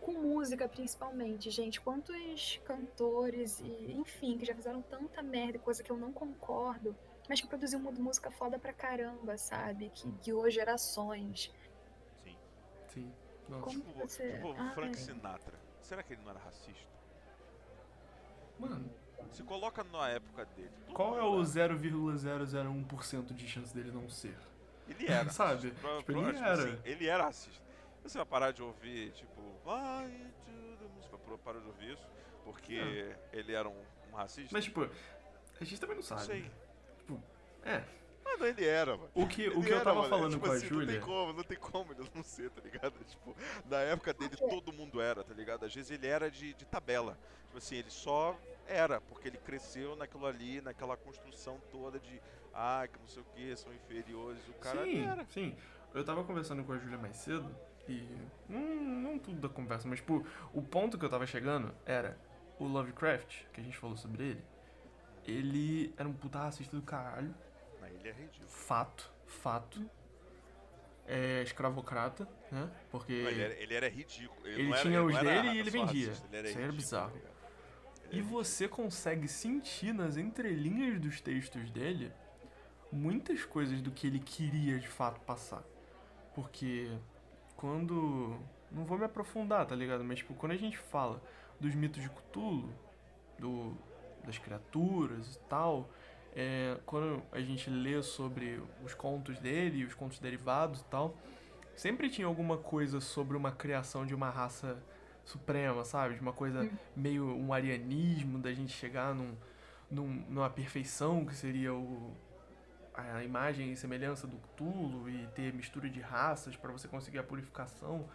[0.00, 1.78] com música principalmente, gente.
[1.80, 6.96] Quantos cantores e, enfim, que já fizeram tanta merda, coisa que eu não concordo,
[7.28, 9.90] mas que produziu mu- música foda pra caramba, sabe?
[9.94, 11.52] Que guiou gerações.
[12.94, 13.12] Sim.
[13.48, 13.64] Nossa.
[13.64, 14.74] Como Tipo, você- tipo Ai.
[14.74, 15.58] Frank Sinatra.
[15.82, 16.88] Será que ele não era racista?
[18.58, 18.90] Mano,
[19.30, 20.70] Se coloca na época dele.
[20.94, 21.44] qual é o era.
[21.44, 24.36] 0,001% de chance dele não ser?
[24.88, 25.28] Ele era.
[25.30, 25.70] Sabe?
[25.70, 26.52] Tipo, pro- ele tipo era.
[26.52, 27.62] assim, ele era racista.
[28.02, 31.92] Você vai parar de ouvir, tipo, Fly to the moon", você vai parar de ouvir
[31.94, 32.06] isso,
[32.44, 33.82] porque ele era um,
[34.12, 34.50] um racista?
[34.52, 36.22] Mas tipo, a gente também não não sabe.
[36.26, 36.50] sei.
[36.98, 37.20] Tipo,
[37.64, 37.82] é.
[38.24, 39.10] Mano, ele era, mano.
[39.14, 40.08] O que, o que eu era, tava mano.
[40.08, 40.92] falando tipo com a assim, Não Júlia.
[40.92, 42.94] tem como, não tem como ele não ser, tá ligado?
[43.04, 43.36] Tipo,
[43.68, 45.64] na época dele todo mundo era, tá ligado?
[45.64, 47.18] Às vezes ele era de, de tabela.
[47.46, 52.20] Tipo assim, ele só era, porque ele cresceu naquilo ali, naquela construção toda de,
[52.52, 54.40] ah, que não sei o que, são inferiores.
[54.48, 55.24] O cara sim, era.
[55.26, 55.56] sim.
[55.92, 57.54] Eu tava conversando com a Júlia mais cedo
[57.88, 58.08] e.
[58.48, 62.18] Não, não tudo da conversa, mas tipo, o ponto que eu tava chegando era
[62.58, 64.44] o Lovecraft, que a gente falou sobre ele.
[65.26, 67.34] Ele era um puta racista do caralho.
[68.04, 68.48] Ele é ridículo.
[68.50, 69.90] Fato, fato.
[71.06, 72.70] É escravocrata, né?
[72.90, 73.12] Porque.
[73.12, 74.46] Ele, era, ele era ridículo.
[74.46, 76.08] Ele era- tinha não os era dele e ele vendia.
[76.08, 77.10] racista, ele era Isso aí era ridículo, bizarro.
[77.10, 77.34] tá ligado?
[78.12, 82.12] E você consegue sentir nas entrelinhas dos textos dele
[82.92, 85.62] muitas coisas do que ele queria de fato passar.
[86.34, 86.90] Porque
[87.56, 88.38] quando.
[88.70, 90.02] Não vou me aprofundar, tá ligado?
[90.04, 91.22] Mas tipo, quando a gente fala
[91.60, 92.72] dos mitos de Cthulhu,
[93.38, 93.76] do,
[94.24, 95.88] das criaturas e tal,
[96.34, 101.16] é, quando a gente lê sobre os contos dele e os contos derivados e tal,
[101.76, 104.82] sempre tinha alguma coisa sobre uma criação de uma raça
[105.24, 106.14] suprema, sabe?
[106.14, 109.34] De uma coisa meio um arianismo, da gente chegar num,
[109.90, 112.14] num- numa perfeição que seria o,
[112.92, 117.22] a imagem e semelhança do Cthulhu e ter mistura de raças para você conseguir a
[117.22, 118.08] purificação.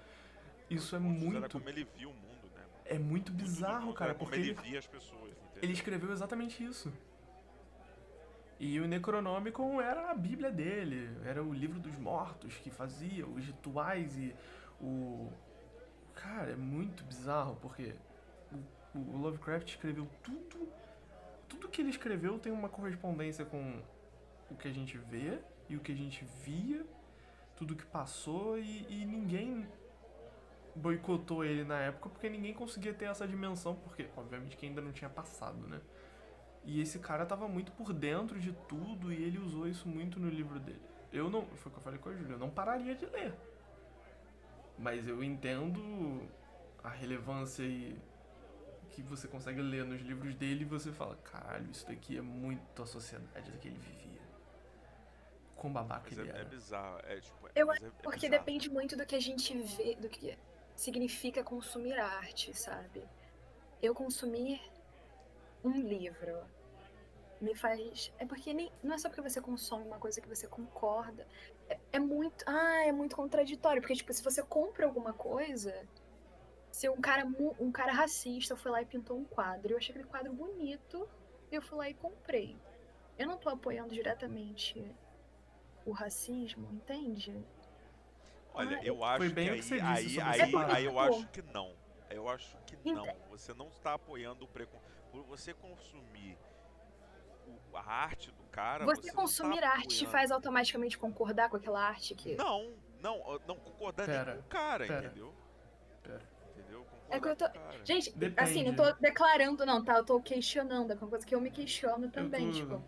[0.70, 2.62] Isso é Contos Era muito, como ele via o mundo, né?
[2.86, 5.64] é muito bizarro, cara, como porque ele ele, via as pessoas, entendeu?
[5.64, 6.94] ele escreveu exatamente isso.
[8.60, 13.46] E o Necronomicon era a bíblia dele, era o livro dos mortos que fazia os
[13.46, 14.36] rituais e
[14.82, 15.32] o.
[16.14, 17.94] Cara, é muito bizarro, porque
[18.94, 20.68] o, o Lovecraft escreveu tudo.
[21.48, 23.82] Tudo que ele escreveu tem uma correspondência com
[24.52, 25.40] o que a gente vê
[25.70, 26.86] e o que a gente via,
[27.56, 29.66] tudo que passou e, e ninguém
[30.76, 34.92] boicotou ele na época porque ninguém conseguia ter essa dimensão, porque obviamente que ainda não
[34.92, 35.80] tinha passado, né?
[36.64, 40.30] E esse cara tava muito por dentro de tudo e ele usou isso muito no
[40.30, 40.82] livro dele.
[41.12, 43.34] Eu não, foi o que eu falei com a Júlia, eu não pararia de ler.
[44.78, 46.28] Mas eu entendo
[46.84, 47.98] a relevância e
[48.92, 52.82] que você consegue ler nos livros dele e você fala, caralho, isso daqui é muito
[52.82, 54.22] a sociedade que ele vivia.
[55.56, 56.46] Com babaca Mas ele é, é era.
[56.46, 57.00] bizarro.
[57.04, 58.46] É, tipo, Eu mas é- é Porque bizarro.
[58.46, 60.38] depende muito do que a gente vê, do que
[60.76, 63.04] significa consumir arte, sabe?
[63.82, 64.62] Eu consumir
[65.64, 66.42] um livro
[67.42, 68.12] me faz.
[68.18, 68.72] É porque nem...
[68.84, 71.26] não é só porque você consome uma coisa que você concorda.
[71.70, 72.44] É, é muito.
[72.48, 73.82] Ah, é muito contraditório.
[73.82, 75.88] Porque, tipo, se você compra alguma coisa.
[76.72, 79.92] Se um cara, mu- um cara racista foi lá e pintou um quadro, eu achei
[79.92, 81.10] aquele quadro bonito,
[81.52, 82.56] eu fui lá e comprei.
[83.18, 84.86] Eu não tô apoiando diretamente
[85.86, 87.44] o racismo, entende?
[88.54, 90.76] Olha, Ah, eu acho Foi bem que o aí, que você disse aí, aí, separar.
[90.76, 91.74] aí eu acho que não.
[92.10, 93.08] Eu acho que não.
[93.32, 94.99] Você não está apoiando o preconceito.
[95.12, 96.38] Por você consumir
[97.48, 98.86] o- a arte do cara.
[98.86, 102.36] Você, você tá consumir arte te faz automaticamente concordar com aquela arte que.
[102.36, 105.06] Não, não, não concordar nem Pera, com o cara, pera.
[105.08, 105.34] entendeu?
[106.04, 106.22] Pera.
[106.58, 106.86] Entendeu?
[107.10, 107.50] É que eu tô-.
[107.84, 108.40] Gente, Depende.
[108.50, 109.98] assim, não tô declarando, não, tá?
[109.98, 110.92] Eu tô questionando.
[110.92, 112.84] É uma coisa que eu me questiono também, eu tô, tipo.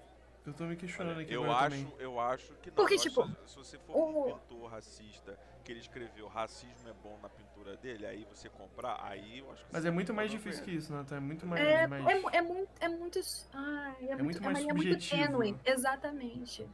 [0.45, 1.93] Eu tô me questionando Olha, aqui eu acho, também.
[1.99, 2.75] eu acho que não.
[2.75, 7.17] Porque, tipo, se, se você for um pintor racista que ele escreveu racismo é bom
[7.21, 10.63] na pintura dele, aí você comprar, aí eu acho que Mas é muito mais difícil
[10.63, 11.05] que isso, né?
[11.11, 11.61] É muito mais.
[11.61, 12.05] É, mais...
[12.07, 12.69] é, é muito.
[12.79, 13.19] É muito.
[13.53, 15.39] Ai, é, muito, muito é mais uma linha muito subjetivo.
[15.39, 15.59] tênue.
[15.65, 16.67] Exatamente.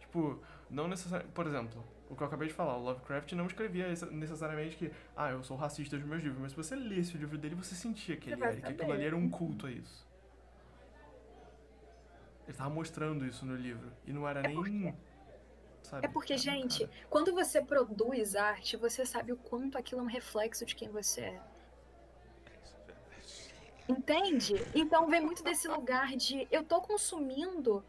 [0.00, 0.40] Tipo,
[0.70, 1.34] não necessariamente.
[1.34, 4.90] Por exemplo, o que eu acabei de falar, o Lovecraft não escrevia essa- necessariamente que,
[5.16, 7.74] ah, eu sou racista nos meus livros, mas se você lesse o livro dele, você
[7.74, 10.05] sentia que ele era, que aquilo ali era um culto a isso.
[12.46, 13.92] Ele tava mostrando isso no livro.
[14.06, 14.94] E não era nem.
[15.82, 16.06] Sabe?
[16.06, 17.06] É porque, gente, cara.
[17.08, 21.20] quando você produz arte, você sabe o quanto aquilo é um reflexo de quem você
[21.22, 21.40] é.
[23.88, 23.92] É.
[23.92, 24.54] Entende?
[24.74, 27.84] Então vem muito desse lugar de eu tô consumindo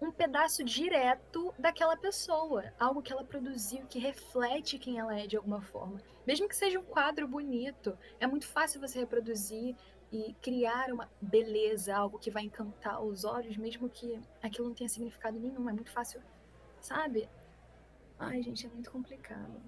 [0.00, 5.36] um pedaço direto daquela pessoa, algo que ela produziu que reflete quem ela é de
[5.36, 6.00] alguma forma.
[6.26, 9.74] Mesmo que seja um quadro bonito, é muito fácil você reproduzir
[10.12, 14.88] e criar uma beleza, algo que vai encantar os olhos, mesmo que aquilo não tenha
[14.88, 15.68] significado nenhum.
[15.68, 16.22] É muito fácil,
[16.80, 17.28] sabe?
[18.18, 19.60] Ai, gente, é muito complicado.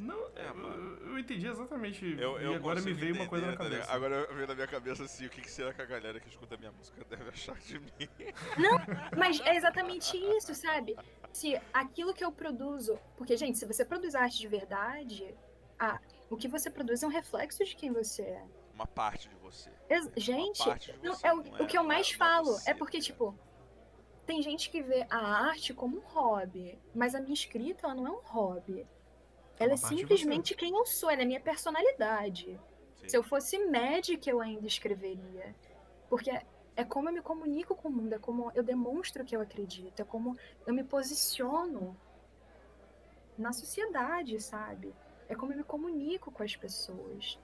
[0.00, 2.16] Não, É, eu, eu entendi exatamente.
[2.18, 3.92] Eu, e eu agora me veio uma coisa na cabeça.
[3.92, 6.56] Agora veio na minha cabeça assim, o que, que será que a galera que escuta
[6.56, 8.08] minha música deve achar de mim?
[9.16, 10.96] Mas é exatamente isso, sabe?
[11.32, 12.98] Se aquilo que eu produzo.
[13.16, 15.34] Porque, gente, se você produz arte de verdade,
[15.78, 16.00] ah,
[16.30, 18.44] o que você produz é um reflexo de quem você é.
[18.80, 19.70] Uma parte de você.
[19.90, 22.18] Ex- Uma gente, parte de não, você, é o, não o que eu mais não
[22.18, 22.46] falo.
[22.46, 23.34] você, É porque, tá tipo,
[24.24, 28.06] tem gente que vê a arte como um hobby, mas a minha escrita ela não
[28.06, 28.86] é um hobby.
[29.58, 32.58] Ela é uma parte de simplesmente quem eu sou, ela é minha personalidade.
[32.96, 33.08] Sim.
[33.10, 35.54] Se eu fosse médica, eu ainda escreveria.
[36.08, 39.36] Porque é É como eu me comunico com o mundo, é como eu demonstro que
[39.36, 41.94] eu acredito, é como eu me posiciono
[43.36, 44.94] na sociedade, sabe?
[45.28, 47.38] É como eu me comunico com as pessoas.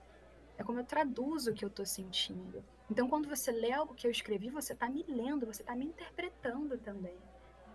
[0.57, 2.63] É como eu traduzo o que eu tô sentindo.
[2.89, 5.85] Então, quando você lê algo que eu escrevi, você tá me lendo, você tá me
[5.85, 7.17] interpretando também.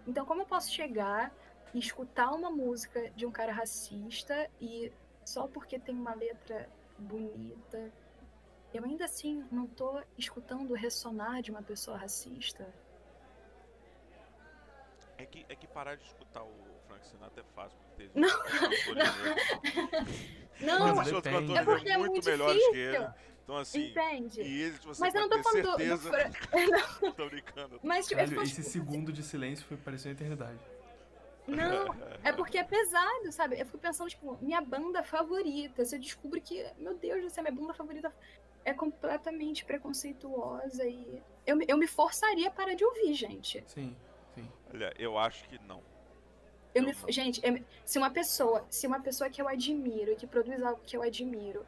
[0.07, 1.33] Então, como eu posso chegar
[1.73, 4.93] e escutar uma música de um cara racista e
[5.25, 6.69] só porque tem uma letra
[6.99, 7.93] bonita,
[8.75, 12.67] eu ainda assim não tô escutando o ressonar de uma pessoa racista?
[15.19, 16.53] É que, é que parar de escutar o
[16.93, 17.79] Frank Sinatra é fácil,
[18.15, 18.39] Não, não,
[20.79, 23.09] Não, outros cantores É porque é muito, muito melhores que ele.
[23.43, 24.41] Então, assim, entende?
[24.43, 26.11] e eles você Mas eu não tô falando do, do certeza.
[26.11, 27.81] Fra- Tô brincando.
[27.83, 30.59] Mas tipo, fico, esse segundo de silêncio foi parecer uma eternidade.
[31.49, 33.59] Não, é porque é pesado, sabe?
[33.61, 35.85] Eu fico pensando, tipo, minha banda favorita.
[35.85, 38.15] Se eu descubro que, meu Deus do céu, minha banda favorita
[38.65, 41.21] é completamente preconceituosa e.
[41.45, 43.65] Eu, me- eu me forçaria a parar de ouvir, gente.
[43.67, 43.97] Sim,
[44.37, 44.49] sim.
[44.73, 45.83] Olha, eu acho que não.
[46.75, 50.27] Eu me, gente, eu se uma pessoa, se uma pessoa que eu admiro e que
[50.27, 51.67] produz algo que eu admiro,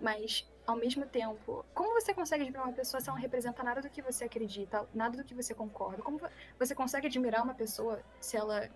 [0.00, 3.80] mas ao mesmo tempo, como você consegue admirar uma pessoa se ela não representa nada
[3.82, 6.02] do que você acredita, nada do que você concorda?
[6.02, 6.28] Como vo-
[6.58, 8.68] você consegue admirar uma pessoa se ela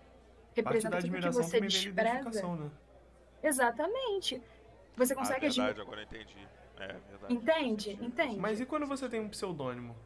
[0.55, 2.43] representa tudo que você despreza?
[2.57, 2.71] né?
[3.43, 4.43] Exatamente.
[4.97, 5.75] Você Ah, consegue admirar.
[5.75, 6.49] verdade, agora eu entendi.
[6.79, 7.35] É, verdade.
[7.35, 7.99] Entende?
[8.01, 8.39] Entende?
[8.39, 9.97] Mas e quando você tem um pseudônimo?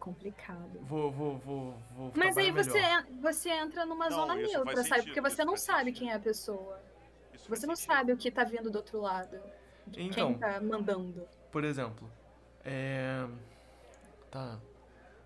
[0.00, 0.80] Complicado.
[0.80, 3.06] Vou, vou, vou, vou Mas aí você, melhor.
[3.20, 4.88] você entra numa Não, zona neutra, sabe?
[4.88, 5.98] sentido, Porque você não sabe sentido.
[5.98, 6.80] quem é a pessoa.
[7.34, 7.94] Isso Você não sentido.
[7.94, 9.38] sabe o que tá vindo do outro lado.
[9.86, 10.30] de Então.
[10.32, 11.28] Quem tá mandando.
[11.52, 12.10] Por exemplo,
[12.64, 13.26] é...
[14.30, 14.58] Tá,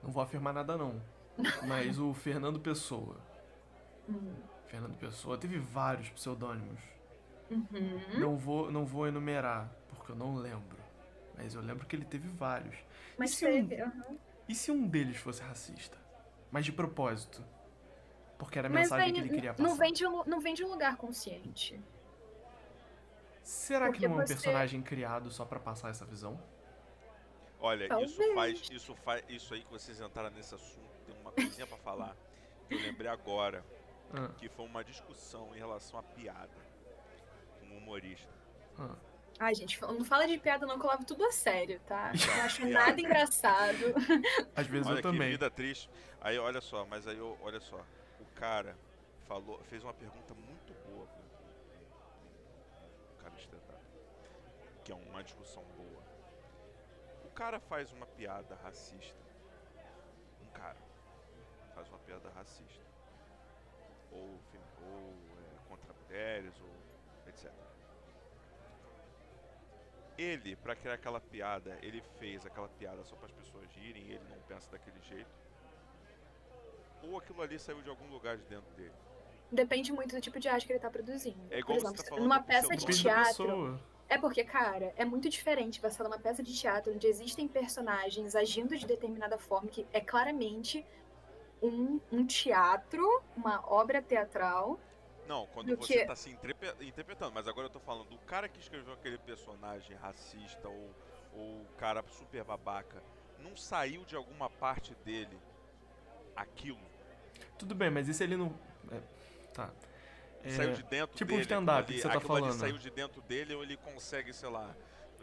[0.02, 1.00] não vou afirmar nada não.
[1.68, 3.16] Mas o Fernando Pessoa.
[4.08, 4.32] Hum.
[4.66, 6.80] Fernando Pessoa teve vários pseudônimos.
[7.50, 8.00] Uhum.
[8.18, 10.78] Não vou, não vou enumerar, porque eu não lembro.
[11.36, 12.74] Mas eu lembro que ele teve vários.
[13.18, 13.82] Mas se um- teve.
[14.48, 15.96] E se um deles fosse racista?
[16.50, 17.44] Mas de propósito?
[18.38, 19.78] Porque era a mensagem aí que ele queria não passar.
[19.78, 21.80] vem, de um, não vem de um lugar consciente.
[23.42, 26.40] Será que porque não é um você- personagem criado só pra passar essa visão?
[27.60, 28.34] Olha, isso Talvez.
[28.34, 32.14] faz, isso faz, isso aí que vocês entraram nesse assunto, tem uma coisinha pra falar.
[32.68, 33.64] que Eu lembrei agora
[34.12, 36.50] Ah, que foi uma discussão em relação à piada
[37.60, 38.32] com um humorista.
[38.78, 38.94] ah.
[39.38, 42.12] Ai, gente, não fala de piada não, que eu levo tudo a sério, tá?
[42.14, 43.94] Eu não acho nada engraçado.
[44.54, 45.30] Às vezes Olha eu que também.
[45.30, 45.90] vida triste.
[46.20, 47.84] Aí olha só, mas aí olha só,
[48.20, 48.76] o cara
[49.26, 51.06] falou, fez uma pergunta muito boa
[53.12, 53.82] o cara estetado,
[54.84, 56.02] que é uma discussão boa.
[57.24, 59.18] O cara faz uma piada racista.
[60.42, 60.76] Um cara
[61.74, 62.84] faz uma piada racista.
[64.12, 64.40] Ou,
[64.80, 67.50] ou é, contra mulheres, ou etc.
[70.16, 74.24] Ele, pra criar aquela piada, ele fez aquela piada só para as pessoas rirem, ele
[74.30, 75.30] não pensa daquele jeito.
[77.02, 78.94] Ou aquilo ali saiu de algum lugar de dentro dele.
[79.50, 81.38] Depende muito do tipo de arte que ele tá produzindo.
[81.50, 83.80] É igual Por você exemplo, tá falando numa peça de teatro.
[84.08, 88.36] É porque, cara, é muito diferente você falar uma peça de teatro onde existem personagens
[88.36, 90.84] agindo de determinada forma, que é claramente
[91.62, 94.78] um, um teatro, uma obra teatral.
[95.26, 98.18] Não, quando Do você que- está se interpre- interpretando, mas agora eu tô falando do
[98.18, 100.90] cara que escreveu aquele personagem racista ou
[101.32, 103.02] o cara super babaca,
[103.38, 105.38] não saiu de alguma parte dele
[106.36, 106.78] aquilo?
[107.58, 108.54] Tudo bem, mas se ele não.
[108.92, 109.00] é,
[109.52, 109.70] tá.
[110.42, 111.42] É, saiu de dentro tipo um dele.
[111.42, 112.52] stand-up aquilo que ali- você tá falando.
[112.60, 114.74] saiu de dentro dele ou ele consegue, sei lá.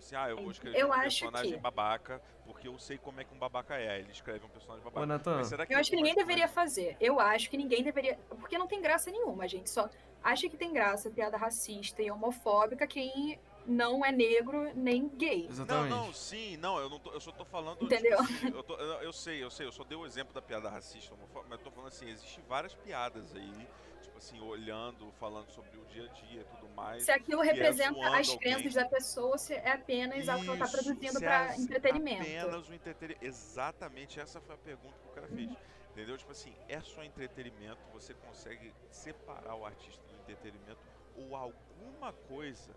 [0.02, 2.98] Tipo Assim, ah, eu vou Eu escrever um acho personagem que- babaca porque eu sei
[2.98, 4.00] como é que um babaca é.
[4.00, 5.32] Ele escreve um personagem Ô, babaca.
[5.38, 6.98] Mas será Eu acho que ninguém deveria fazer.
[7.00, 8.20] Eu acho que ninguém deveria.
[8.30, 9.70] Porque não tem graça nenhuma, gente.
[9.70, 9.90] Só
[10.24, 15.44] acha que tem graça piada racista e homofóbica quem não é negro nem gay.
[15.44, 15.90] Não, exatamente.
[15.92, 17.84] não, sim, não, eu, não tô, eu só tô falando.
[17.84, 18.18] Entendeu?
[18.18, 20.42] tipo assim, eu, tô- eu- eu sei, eu sei, eu só dei o exemplo da
[20.42, 23.68] piada racista, homofóbica, mas eu tô falando assim, existem várias piadas aí,
[24.02, 27.04] tipo assim, olhando, falando sobre o dia a dia e tudo mais.
[27.04, 28.40] Se aquilo é representa zoando as alguém.
[28.40, 32.22] crenças da pessoa, se é apenas algo que ela tá Isso, produzindo é entretenimento.
[32.22, 33.26] Apenas o entretenimento.
[33.26, 35.50] Exatamente, essa foi a pergunta que o cara fez.
[35.92, 36.18] Entendeu?
[36.18, 40.80] Tipo assim, é só entretenimento, você consegue separar o artista do entretenimento
[41.18, 42.72] ou alguma coisa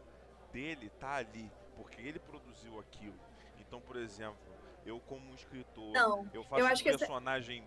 [0.52, 3.14] dele tá ali, porque ele produziu aquilo.
[3.60, 4.36] Então, por exemplo,
[4.84, 7.64] eu como um escritor, Não, eu faço eu um que essa- personagem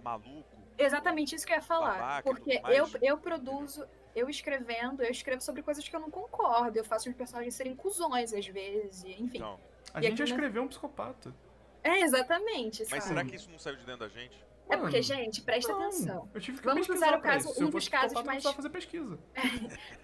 [0.00, 0.58] maluco.
[0.78, 1.98] Exatamente isso que eu ia falar.
[1.98, 3.86] Babaca porque eu, eu produzo,
[4.16, 6.78] eu escrevendo, eu escrevo sobre coisas que eu não concordo.
[6.78, 9.38] Eu faço os personagens serem cuzões às vezes, e- enfim.
[9.38, 9.60] Então,
[9.92, 10.30] A e gente já né?
[10.30, 11.34] escreveu um psicopata.
[11.82, 12.80] É, exatamente.
[12.90, 13.04] mas sabe?
[13.04, 14.42] será que isso não saiu de dentro da gente?
[14.68, 16.28] É porque, gente, presta não, atenção.
[16.32, 19.18] Eu tive que Vamos usar o caso- um dos casos mais- fazer pesquisa.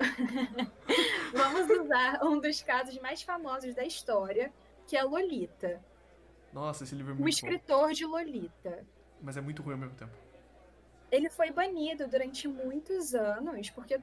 [1.32, 4.52] Vamos usar um dos casos mais famosos da história,
[4.86, 5.80] que é a Lolita.
[6.52, 7.28] Nossa, esse livro é o muito bom.
[7.28, 8.84] escritor de Lolita.
[9.20, 10.12] Mas é muito ruim ao mesmo tempo.
[11.10, 14.00] Ele foi banido durante muitos anos, porque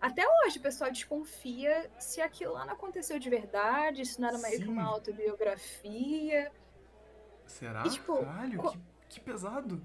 [0.00, 4.38] até hoje o pessoal desconfia se aquilo lá não aconteceu de verdade, se não era
[4.38, 6.52] meio que uma autobiografia.
[7.46, 7.84] Será?
[7.86, 9.84] E, tipo, Caralho, co- que, que pesado.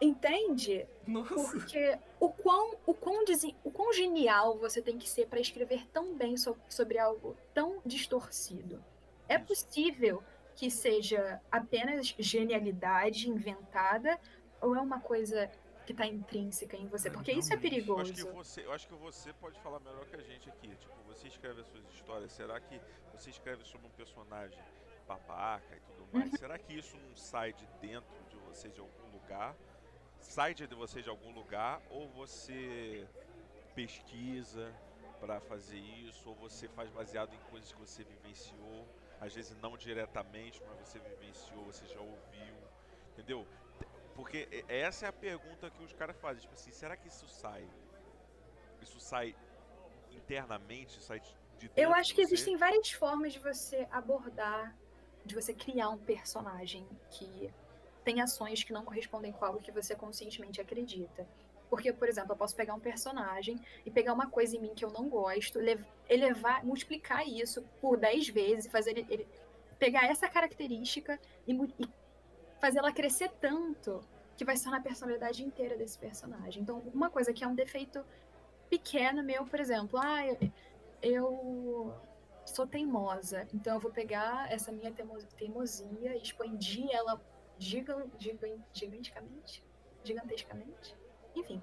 [0.00, 0.86] Entende?
[1.06, 1.34] Nossa.
[1.34, 5.86] Porque o quão, o, quão desen- o quão genial você tem que ser para escrever
[5.88, 8.82] tão bem so- sobre algo tão distorcido.
[9.28, 10.22] É possível
[10.60, 14.20] que seja apenas genialidade inventada
[14.60, 15.50] ou é uma coisa
[15.86, 17.10] que tá intrínseca em você?
[17.10, 17.88] Porque isso é realmente.
[17.88, 18.28] Eu acho, perigoso.
[18.28, 20.68] que você, eu acho que você pode falar melhor que a gente aqui.
[20.68, 22.30] Tipo, você escreve as suas histórias.
[22.32, 22.78] Será que
[23.14, 24.62] você escreve sobre um personagem
[25.08, 26.30] babaca e tudo mais?
[26.32, 29.56] Será que isso não sai de dentro de você de algum lugar?
[30.20, 31.80] Sai de você de algum lugar?
[31.88, 33.08] Ou você
[33.74, 34.70] pesquisa
[35.18, 36.28] pra fazer isso?
[36.28, 38.86] Ou você faz baseado em coisas que você vivenciou?
[39.20, 42.54] Às vezes não diretamente, mas você vivenciou, você já ouviu.
[43.12, 43.46] Entendeu?
[44.14, 46.40] Porque essa é a pergunta que os caras fazem.
[46.40, 47.68] Tipo assim, será que isso sai?
[48.80, 49.36] Isso sai
[50.10, 51.00] internamente?
[51.02, 54.74] Sai de de dentro Eu acho que existem várias formas de você abordar,
[55.24, 57.52] de você criar um personagem que
[58.02, 61.28] tem ações que não correspondem com algo que você conscientemente acredita.
[61.70, 64.84] Porque, por exemplo, eu posso pegar um personagem e pegar uma coisa em mim que
[64.84, 69.28] eu não gosto, lev- elevar, multiplicar isso por 10 vezes, fazer ele, ele-
[69.78, 71.88] pegar essa característica e, e
[72.60, 74.02] fazer ela crescer tanto
[74.36, 76.62] que vai se tornar a personalidade inteira desse personagem.
[76.62, 78.04] Então, uma coisa que é um defeito
[78.68, 80.38] pequeno meu, por exemplo, ah, eu,
[81.02, 81.94] eu
[82.44, 87.20] sou teimosa, então eu vou pegar essa minha teimo- teimosia e expandir ela
[87.58, 89.62] gigan, gigan, giganticamente,
[90.02, 90.96] gigantescamente,
[91.34, 91.62] enfim.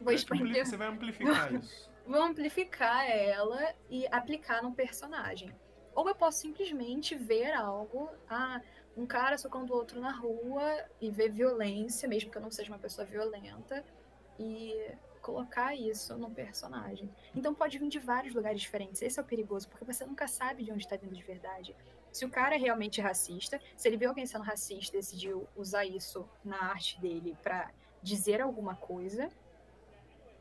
[0.00, 1.90] Vou expandir, Você vai amplificar isso.
[2.06, 5.52] vou amplificar ela e aplicar num personagem.
[5.94, 8.60] Ou eu posso simplesmente ver algo, ah,
[8.96, 12.70] um cara socando o outro na rua e ver violência, mesmo que eu não seja
[12.70, 13.84] uma pessoa violenta,
[14.38, 17.10] e colocar isso num personagem.
[17.34, 19.02] Então pode vir de vários lugares diferentes.
[19.02, 21.74] Esse é o perigoso, porque você nunca sabe de onde está vindo de verdade.
[22.12, 25.84] Se o cara é realmente racista, se ele vê alguém sendo racista e decidiu usar
[25.84, 27.70] isso na arte dele pra
[28.08, 29.28] dizer alguma coisa,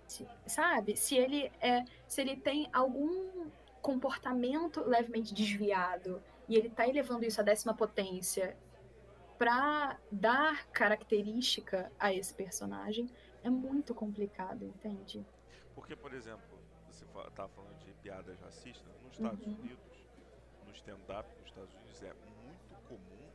[0.07, 0.95] se- sabe?
[0.97, 3.51] Se ele é, se ele tem algum
[3.81, 8.59] comportamento levemente desviado e ele tá elevando isso à décima potência
[9.37, 13.07] pra dar característica a esse personagem,
[13.43, 15.25] é muito complicado, entende?
[15.73, 17.05] Porque, por exemplo, você
[17.35, 19.57] tava falando de piadas racistas, nos Estados Uhum.
[19.59, 20.07] Unidos,
[20.65, 23.31] no stand-up nos Estados Unidos é muito comum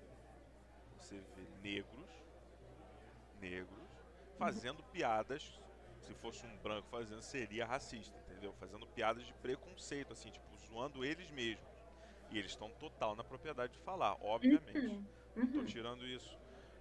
[0.96, 2.10] você ver negros,
[3.40, 3.81] negros,
[4.42, 5.60] fazendo piadas,
[6.00, 8.52] se fosse um branco fazendo, seria racista, entendeu?
[8.54, 11.68] Fazendo piadas de preconceito, assim, tipo, zoando eles mesmos.
[12.30, 14.88] E eles estão total na propriedade de falar, obviamente.
[14.88, 15.64] Uhum, Não tô uhum.
[15.64, 16.38] tirando isso.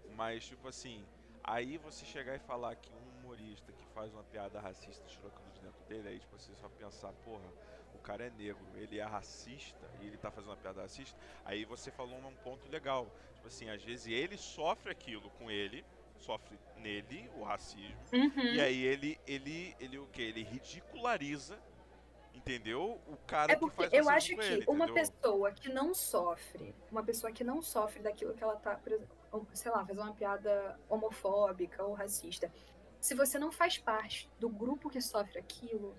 [0.08, 1.08] Mas, tipo assim,
[1.44, 5.60] aí você chegar e falar que um humorista que faz uma piada racista trocando de
[5.62, 7.54] dentro dele, aí tipo, você só pensar, porra,
[7.94, 11.66] o cara é negro, ele é racista e ele tá fazendo uma piada racista, aí
[11.66, 13.12] você falou um ponto legal.
[13.36, 15.86] Tipo assim, às vezes ele sofre aquilo com ele,
[16.22, 18.54] sofre nele o racismo, Uhum.
[18.56, 20.22] e aí ele, ele, ele o que?
[20.22, 21.60] Ele ridiculariza,
[22.34, 23.00] entendeu?
[23.08, 24.94] O cara É que porque faz eu acho que ele, uma entendeu?
[24.96, 29.48] pessoa que não sofre, uma pessoa que não sofre daquilo que ela tá, por exemplo,
[29.54, 32.52] sei lá, fazer uma piada homofóbica ou racista,
[33.00, 35.96] se você não faz parte do grupo que sofre aquilo,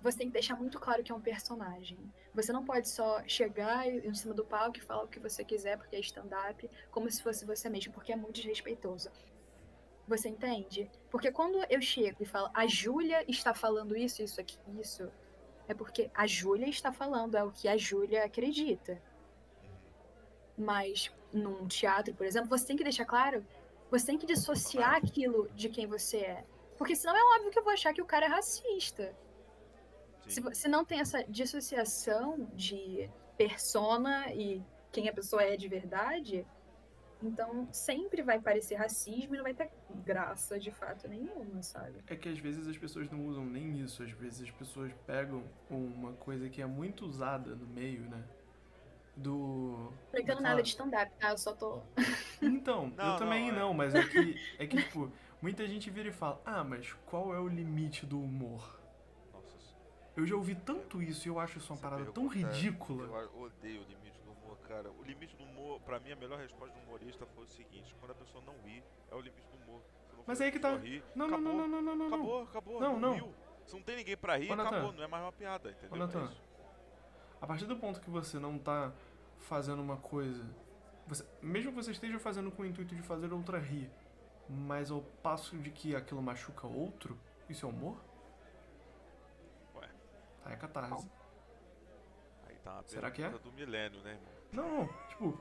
[0.00, 1.98] você tem que deixar muito claro que é um personagem.
[2.34, 5.76] Você não pode só chegar em cima do palco e falar o que você quiser
[5.76, 9.10] porque é stand-up, como se fosse você mesmo, porque é muito desrespeitoso.
[10.10, 10.90] Você entende?
[11.08, 15.08] Porque quando eu chego e falo, a Júlia está falando isso, isso aqui, isso,
[15.68, 19.00] é porque a Júlia está falando, é o que a Júlia acredita.
[20.58, 23.46] Mas num teatro, por exemplo, você tem que deixar claro,
[23.88, 26.44] você tem que dissociar aquilo de quem você é.
[26.76, 29.14] Porque senão é óbvio que eu vou achar que o cara é racista.
[30.26, 36.44] Se, se não tem essa dissociação de persona e quem a pessoa é de verdade,
[37.22, 39.70] então sempre vai parecer racismo e não vai ter
[40.04, 42.02] graça de fato nenhuma, sabe?
[42.06, 45.44] É que às vezes as pessoas não usam nem isso, às vezes as pessoas pegam
[45.68, 48.24] uma coisa que é muito usada no meio, né?
[49.16, 49.92] Do.
[50.12, 51.30] Não entendo nada de stand-up, tá?
[51.30, 51.82] Eu só tô.
[52.42, 53.60] Então, Não, eu também não, é.
[53.60, 55.12] não, mas é que, é que, tipo,
[55.42, 58.80] muita gente vira e fala, ah, mas qual é o limite do humor?
[59.30, 59.76] Nossa,
[60.16, 63.04] Eu já ouvi tanto isso e eu acho isso uma Essa parada tão ridícula.
[63.04, 63.99] Eu odeio o limite
[64.70, 64.90] cara.
[64.92, 68.12] O limite do humor, pra mim, a melhor resposta do humorista foi o seguinte: quando
[68.12, 69.82] a pessoa não ri, é o limite do humor.
[70.26, 70.76] Mas aí que tá.
[70.76, 72.16] rir, Não, não, acabou, não, não, não, não, não.
[72.16, 72.80] Acabou, acabou.
[72.80, 73.34] Não, não.
[73.66, 74.92] Se não tem ninguém pra rir, Ô, acabou.
[74.92, 75.92] Não é mais uma piada, entendeu?
[75.92, 76.30] Ô, Natan.
[76.30, 76.50] É.
[77.40, 78.92] A partir do ponto que você não tá
[79.38, 80.44] fazendo uma coisa
[81.06, 83.90] Você, mesmo que você esteja fazendo com o intuito de fazer outra rir,
[84.48, 87.18] mas ao passo de que aquilo machuca outro,
[87.48, 87.96] isso é humor?
[89.76, 89.88] Ué.
[90.44, 91.10] Aí é catarse.
[92.46, 93.30] Aí tá uma Será que é?
[93.30, 94.39] do milênio, né, irmão?
[94.52, 95.38] Não, não, tipo,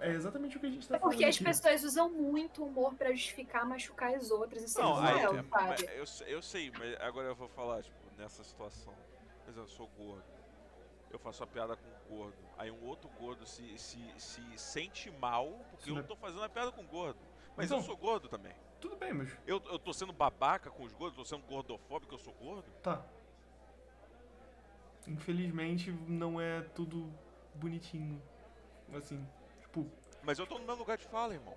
[0.00, 1.12] é, é exatamente o que a gente tá É falando.
[1.14, 1.44] porque as aqui.
[1.44, 4.62] pessoas usam muito o humor pra justificar machucar as outras.
[4.62, 5.92] Isso Não, é aí, cruel, mas sabe?
[5.94, 6.04] eu,
[6.36, 8.94] eu sei, mas agora eu vou falar, tipo, nessa situação.
[9.44, 10.24] Por exemplo, eu sou gordo.
[11.10, 12.38] Eu faço a piada com o gordo.
[12.56, 15.96] Aí um outro gordo se, se, se sente mal porque Sim.
[15.98, 17.18] eu tô fazendo a piada com o gordo.
[17.54, 17.86] Mas eu Então.
[17.86, 18.54] sou gordo também.
[18.80, 22.18] Tudo bem, mas Eu, eu tô sendo babaca com os gordos, tô sendo gordofóbico, eu
[22.18, 22.64] sou gordo.
[22.82, 23.04] tá.
[25.06, 27.12] Infelizmente não é tudo
[27.54, 28.20] bonitinho.
[28.94, 29.26] Assim,
[29.60, 29.86] tipo,
[30.22, 31.54] Mas eu tô no meu lugar de fala, irmão.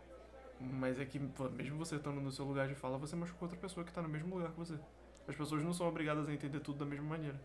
[0.60, 3.60] mas é que pô, mesmo você estando no seu lugar de fala, você machucou outra
[3.60, 4.80] pessoa que tá no mesmo lugar que você.
[5.28, 7.40] As pessoas não são obrigadas a entender tudo da mesma maneira.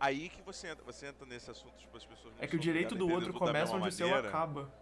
[0.00, 2.58] Aí que você entra, você entra nesse assunto, tipo, as pessoas não É que o
[2.58, 4.72] direito do outro começa onde o seu acaba.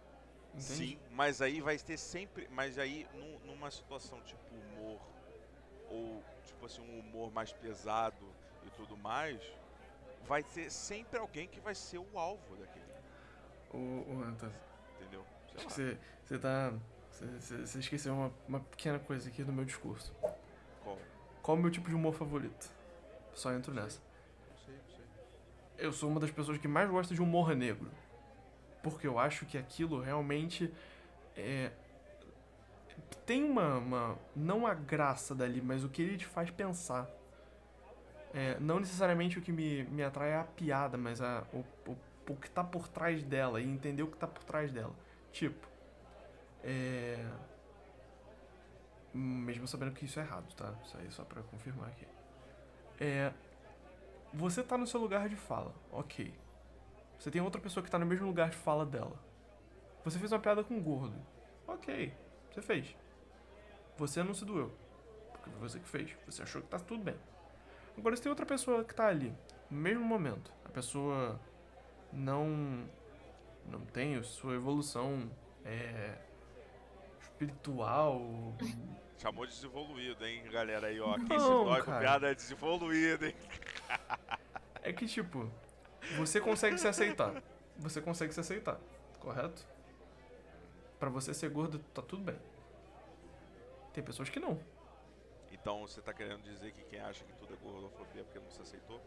[0.53, 0.63] Entende?
[0.63, 2.47] Sim, mas aí vai ter sempre.
[2.51, 4.99] Mas aí, num- numa situação tipo humor,
[5.89, 8.25] ou tipo assim, um humor mais pesado
[8.65, 9.39] e tudo mais,
[10.27, 12.85] vai ter sempre alguém que vai ser o alvo daquele.
[13.73, 14.51] O, o Antas,
[14.99, 15.23] Entendeu?
[15.55, 16.73] Acho que você, você tá.
[17.09, 20.13] Você, você- você esqueceu uma, uma pequena coisa aqui do meu discurso.
[20.83, 20.97] Qual?
[21.41, 22.69] Qual o meu tipo de humor favorito?
[23.33, 23.99] Só entro nessa.
[24.49, 25.05] Não sei, não sei.
[25.77, 27.89] Eu sou uma das pessoas que mais gosta de humor negro.
[28.83, 30.73] Porque eu acho que aquilo realmente
[31.35, 31.71] é.
[33.25, 34.17] Tem uma, uma.
[34.35, 37.07] Não a graça dali, mas o que ele te faz pensar.
[38.33, 41.59] É, não necessariamente o que me, me atrai é a piada, mas a, o,
[41.89, 41.97] o,
[42.29, 44.93] o que tá por trás dela e entender o que tá por trás dela.
[45.31, 45.67] Tipo.
[46.63, 47.25] É.
[49.13, 50.73] Mesmo sabendo que isso é errado, tá?
[50.85, 52.07] Isso aí só pra confirmar aqui.
[52.99, 53.33] É.
[54.33, 56.33] Você tá no seu lugar de fala, ok.
[57.19, 59.19] Você tem outra pessoa que tá no mesmo lugar de fala dela.
[60.05, 61.15] Você fez uma piada com um gordo.
[61.67, 62.13] Ok,
[62.49, 62.95] você fez.
[63.97, 64.73] Você não se doeu.
[65.31, 66.15] Porque foi você que fez.
[66.25, 67.15] Você achou que tá tudo bem.
[68.01, 69.31] Agora você tem outra pessoa que tá ali,
[69.69, 70.51] no mesmo momento.
[70.65, 71.39] A pessoa
[72.11, 72.89] não.
[73.63, 75.29] não tem sua evolução
[75.63, 76.17] é,
[77.19, 78.55] espiritual.
[79.19, 81.13] Chamou de desevoluído, hein, galera aí, ó.
[81.13, 81.99] Quem se Não, dói com cara.
[81.99, 83.35] piada é desevoluído, hein?
[84.81, 85.47] É que, tipo,
[86.17, 87.43] você consegue se aceitar.
[87.77, 88.79] Você consegue se aceitar,
[89.19, 89.63] correto?
[90.99, 92.39] Pra você ser gordo, tá tudo bem.
[93.93, 94.59] Tem pessoas que não.
[95.61, 98.49] Então você tá querendo dizer que quem acha que tudo é gordofobia é porque não
[98.49, 98.99] se aceitou?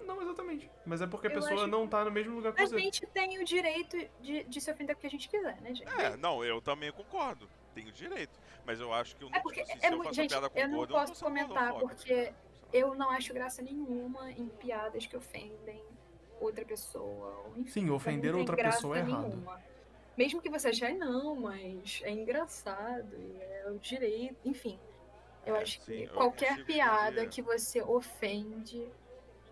[0.00, 0.70] Não exatamente.
[0.84, 2.78] Mas é porque a Eu pessoa não tá no mesmo lugar que A você.
[2.78, 5.88] gente tem o direito de, de se ofender porque a gente quiser, né, gente?
[6.00, 7.48] É, não, eu também concordo.
[7.74, 8.38] Tenho direito.
[8.64, 10.30] Mas eu acho que eu não É porque tipo assim, é se eu faço Gente,
[10.30, 12.32] piada com eu não gordo, posso eu sendo comentar porque lá.
[12.72, 15.82] eu não acho graça nenhuma em piadas que ofendem
[16.40, 17.36] outra pessoa.
[17.46, 19.60] Ou, enfim, Sim, ofender não outra graça pessoa é errado.
[20.16, 24.78] Mesmo que você ache, "Ai, não, mas é engraçado, e é o direito, enfim.
[25.46, 27.28] Eu É, acho sim, que qualquer piada entender.
[27.30, 28.86] que você ofende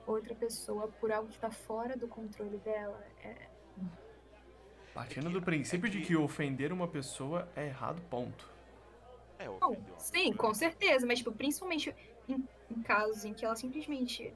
[0.07, 3.49] outra pessoa por algo que tá fora do controle dela, é,
[4.93, 8.49] Partindo É do princípio é de que- ofender uma pessoa é errado, ponto.
[9.39, 11.95] É, ofendeu sim, com certeza, mas tipo, principalmente
[12.29, 14.33] em, em casos em que ela simplesmente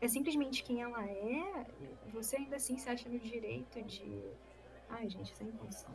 [0.00, 1.66] é simplesmente quem ela é,
[2.12, 4.22] você ainda assim se acha no direito de.
[4.88, 5.92] Ai, gente, sem condição.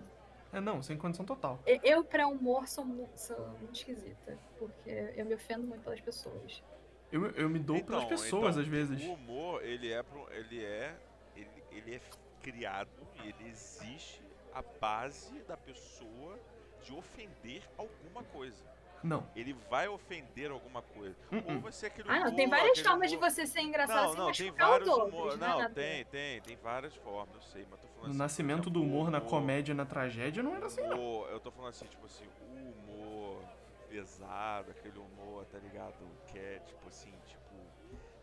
[0.56, 1.60] É, não, sem condição total.
[1.84, 6.64] Eu, pra humor, sou, sou muito esquisita, porque eu me ofendo muito pelas pessoas.
[7.12, 9.04] Eu, eu me dou pelas Então, pessoas, então, às vezes.
[9.06, 10.02] O humor, ele é,
[10.32, 10.96] ele é,
[11.36, 12.00] ele, ele é
[12.42, 12.90] criado
[13.22, 14.22] e ele existe
[14.54, 16.40] a base da pessoa
[16.84, 18.64] de ofender alguma coisa.
[19.04, 19.28] Não.
[19.36, 21.16] Ele vai ofender alguma coisa.
[21.32, 21.56] Uh-uh.
[21.56, 24.02] Ou vai ser aquele Ah, não, humor, tem várias formas de humor- você ser engraçado
[24.04, 25.14] Não, sem não, tem machucar vários os outros.
[25.14, 25.38] humor.
[25.38, 25.74] né, Não, Natan?
[25.74, 28.82] tem, tem, tem várias formas, eu sei, mas tô falando No assim, nascimento exemplo, do
[28.82, 30.98] humor na o comédia e na tragédia não era assim, não.
[30.98, 33.44] humor- eu tô falando assim, tipo assim, o humor
[33.88, 35.94] pesado, aquele humor, tá ligado?
[36.28, 37.56] Que é tipo assim, tipo,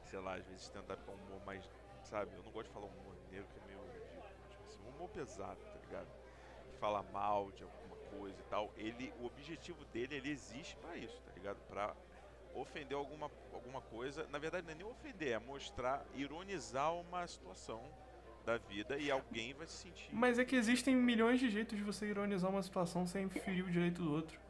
[0.04, 0.78] sei lá, às vezes é
[1.10, 1.64] um humor mais,
[2.02, 2.34] sabe?
[2.36, 4.48] Eu não gosto de falar humor negro, que é meio ridículo.
[4.48, 6.08] Tipo assim, um humor pesado, tá ligado?
[6.72, 8.72] Que fala mal de alguma coisa e tal.
[8.76, 11.60] Ele, o objetivo dele, ele existe pra isso, tá ligado?
[11.68, 11.94] Pra
[12.54, 14.26] ofender alguma, alguma coisa.
[14.28, 17.82] Na verdade, não é nem ofender, é mostrar, ironizar uma situação
[18.44, 20.08] da vida e alguém vai se sentir.
[20.12, 23.70] Mas é que existem milhões de jeitos de você ironizar uma situação sem ferir o
[23.70, 24.40] direito do outro.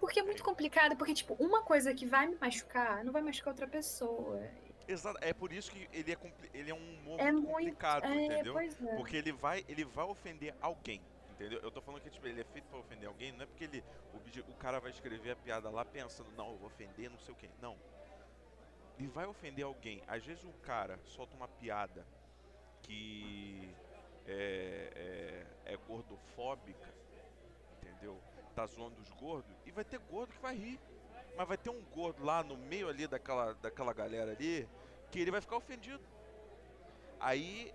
[0.00, 3.52] Porque é muito complicado, porque, tipo, uma coisa que vai me machucar não vai machucar
[3.52, 4.42] outra pessoa.
[4.88, 7.54] Exato, é por isso que ele é, compli- ele é um humor É muito muito.
[7.56, 8.52] complicado, É, entendeu?
[8.52, 8.96] pois é.
[8.96, 11.00] Porque ele vai, ele vai ofender alguém,
[11.30, 11.60] entendeu?
[11.62, 13.84] Eu tô falando que tipo, ele é feito pra ofender alguém, não é porque ele,
[14.12, 17.32] o, o cara vai escrever a piada lá pensando, não, eu vou ofender não sei
[17.32, 17.48] o quê.
[17.60, 17.76] Não.
[18.98, 20.02] Ele vai ofender alguém.
[20.08, 22.04] Às vezes o cara solta uma piada
[22.92, 23.74] que
[24.26, 26.92] é, é, é gordofóbica,
[27.80, 28.20] entendeu?
[28.54, 30.78] Tá zoando os gordos, e vai ter gordo que vai rir.
[31.36, 34.68] Mas vai ter um gordo lá no meio ali daquela, daquela galera ali
[35.10, 36.02] que ele vai ficar ofendido.
[37.18, 37.72] Aí,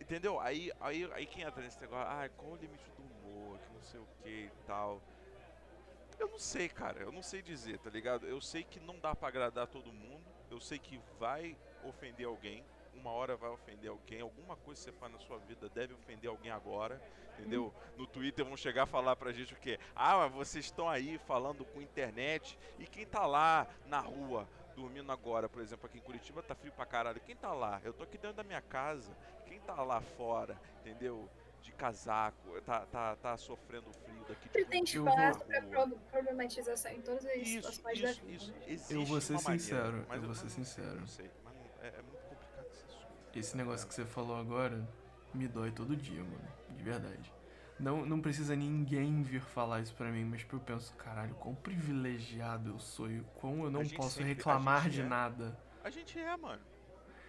[0.00, 0.40] entendeu?
[0.40, 3.82] Aí, aí, aí quem entra nesse negócio, ah, qual o limite do humor, que não
[3.82, 5.02] sei o que e tal.
[6.18, 8.26] Eu não sei, cara, eu não sei dizer, tá ligado?
[8.26, 11.54] Eu sei que não dá para agradar todo mundo, eu sei que vai
[11.84, 12.64] ofender alguém,
[12.96, 16.30] uma hora vai ofender alguém, alguma coisa que você faz na sua vida deve ofender
[16.30, 17.00] alguém agora,
[17.38, 17.66] entendeu?
[17.66, 17.92] Hum.
[17.98, 19.78] No Twitter vão chegar a falar pra gente o quê?
[19.94, 25.10] Ah, mas vocês estão aí falando com internet e quem tá lá na rua dormindo
[25.10, 27.20] agora, por exemplo, aqui em Curitiba tá frio pra caralho.
[27.20, 27.80] Quem tá lá?
[27.84, 29.16] Eu tô aqui dentro da minha casa.
[29.46, 31.28] Quem tá lá fora, entendeu?
[31.62, 35.62] De casaco, tá, tá, tá sofrendo frio daqui de tem espaço pra
[36.10, 38.32] problematização em todas as isso, situações isso, da vida.
[38.34, 38.92] Isso, isso.
[38.92, 41.00] Eu vou ser sincero, maneira, eu vou ser sincero.
[41.00, 42.33] Não sei, mas é, é muito
[43.38, 44.86] esse negócio que você falou agora
[45.32, 46.48] me dói todo dia, mano.
[46.70, 47.32] De verdade.
[47.78, 51.54] Não, não precisa ninguém vir falar isso pra mim, mas tipo, eu penso, caralho, quão
[51.54, 55.04] privilegiado eu sou e quão eu não posso sempre, reclamar de é.
[55.04, 55.58] nada.
[55.82, 56.62] A gente é, mano.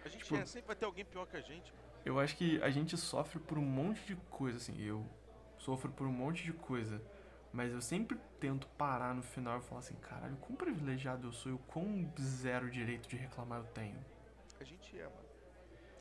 [0.04, 1.72] A gente tipo, é, sempre vai ter alguém pior que a gente.
[1.72, 1.84] Mano.
[2.04, 5.04] Eu acho que a gente sofre por um monte de coisa, assim, eu
[5.58, 7.02] sofro por um monte de coisa.
[7.52, 11.52] Mas eu sempre tento parar no final e falar assim, caralho, quão privilegiado eu sou
[11.52, 13.98] e o quão zero direito de reclamar eu tenho.
[14.60, 15.25] A gente é, mano.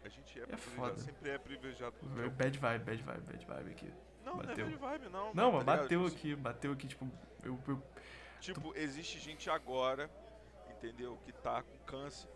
[0.05, 0.95] A gente é, é foda.
[0.99, 1.95] sempre é privilegiado.
[2.37, 3.91] Bad vibe, bad vibe, bad vibe aqui.
[4.23, 4.67] Não, bateu.
[4.67, 5.33] não é vibe, não.
[5.33, 7.11] Não, mas tá bateu tipo aqui, bateu aqui, tipo,
[7.43, 7.83] eu, eu...
[8.39, 10.07] Tipo, existe gente agora,
[10.69, 11.17] entendeu?
[11.25, 12.29] Que tá com câncer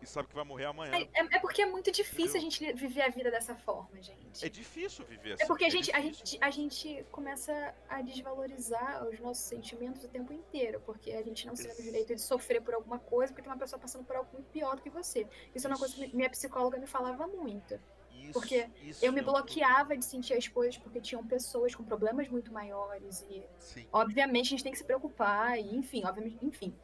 [0.00, 0.92] e sabe que vai morrer amanhã.
[0.94, 2.48] É, é, é porque é muito difícil Entendeu?
[2.48, 4.44] a gente viver a vida dessa forma, gente.
[4.44, 5.42] É difícil viver assim.
[5.42, 10.04] É porque a, é gente, a, gente, a gente começa a desvalorizar os nossos sentimentos
[10.04, 12.98] o tempo inteiro, porque a gente não se dá o direito de sofrer por alguma
[12.98, 15.20] coisa, porque tem uma pessoa passando por algo muito pior do que você.
[15.20, 15.66] Isso, isso.
[15.66, 17.78] é uma coisa que minha psicóloga me falava muito.
[18.12, 22.28] Isso, porque isso eu me bloqueava de sentir as coisas porque tinham pessoas com problemas
[22.28, 23.86] muito maiores e Sim.
[23.92, 26.74] obviamente a gente tem que se preocupar e enfim, obviamente, enfim.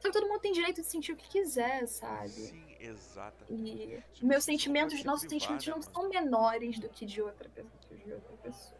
[0.00, 2.28] Só que todo mundo tem direito de sentir o que quiser, sabe?
[2.28, 3.44] Sim, exato.
[3.50, 5.92] E tipo, meus sentimentos, nossos privar, sentimentos né, não mano?
[5.92, 8.78] são menores do que de outra, de outra pessoa.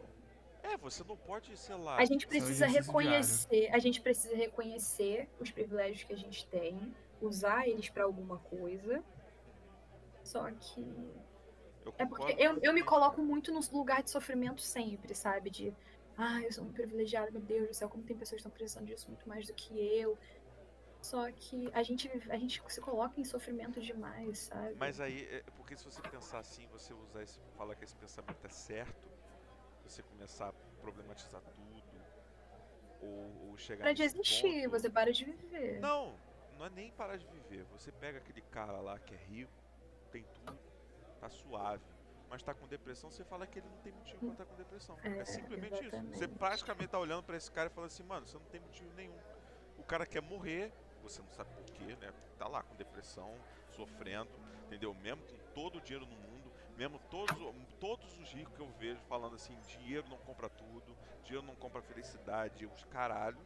[0.63, 1.97] É, você não pode, sei lá.
[1.97, 7.67] A gente precisa reconhecer, a gente precisa reconhecer os privilégios que a gente tem, usar
[7.67, 9.03] eles para alguma coisa.
[10.23, 10.85] Só que
[11.97, 15.49] é porque eu, eu me coloco muito no lugar de sofrimento sempre, sabe?
[15.49, 15.73] De,
[16.17, 18.85] ah, eu sou muito privilegiada, meu Deus do céu, como tem pessoas que estão precisando
[18.85, 20.17] disso muito mais do que eu.
[21.01, 24.75] Só que a gente, a gente se coloca em sofrimento demais, sabe?
[24.75, 28.45] Mas aí, é, porque se você pensar assim, você usar esse, falar que esse pensamento
[28.45, 29.09] é certo,
[29.83, 31.69] você começar a problematizar tudo,
[33.01, 34.71] ou, ou chegar Para de existir, ponto...
[34.71, 35.79] você para de viver.
[35.79, 36.15] Não,
[36.57, 37.63] não é nem parar de viver.
[37.71, 39.51] Você pega aquele cara lá que é rico,
[40.11, 40.59] tem tudo,
[41.19, 41.83] tá suave,
[42.29, 44.57] mas tá com depressão, você fala que ele não tem motivo pra estar tá com
[44.57, 44.97] depressão.
[45.01, 46.11] É, é simplesmente exatamente.
[46.11, 46.19] isso.
[46.19, 48.93] Você praticamente tá olhando para esse cara e fala assim, mano, você não tem motivo
[48.93, 49.17] nenhum.
[49.77, 52.13] O cara quer morrer, você não sabe porquê, né?
[52.37, 53.33] Tá lá com depressão,
[53.75, 54.29] sofrendo,
[54.65, 54.93] entendeu?
[54.95, 57.35] Mesmo com todo o dinheiro no mundo, mesmo todos,
[57.79, 61.81] todos os ricos que eu vejo falando assim, dinheiro não compra tudo, dinheiro não compra
[61.81, 63.37] felicidade, os caralho.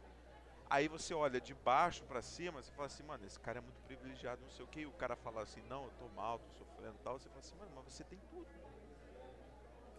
[0.70, 3.80] Aí você olha de baixo para cima, você fala assim, mano, esse cara é muito
[3.82, 6.50] privilegiado, não sei o que, e o cara fala assim, não, eu tô mal, tô
[6.52, 8.46] sofrendo e tal, você fala assim, mano, mas você tem tudo.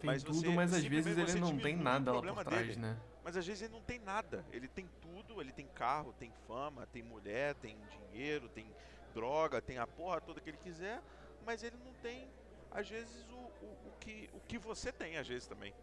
[0.00, 2.80] Tem mas tudo, você, mas às vezes ele não tem nada lá por trás, dele.
[2.80, 2.98] né?
[3.24, 4.44] Mas às vezes ele não tem nada.
[4.52, 8.66] Ele tem tudo, ele tem carro, tem fama, tem mulher, tem dinheiro, tem
[9.14, 11.02] droga, tem a porra toda que ele quiser,
[11.44, 12.28] mas ele não tem,
[12.70, 15.74] às vezes, o, o, o que, o que você tem, às vezes também.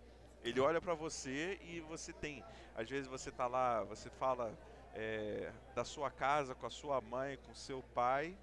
[0.43, 2.43] Ele olha para você e você tem.
[2.75, 4.53] Às vezes você tá lá, você fala
[4.93, 8.37] é, da sua casa com a sua mãe, com seu pai,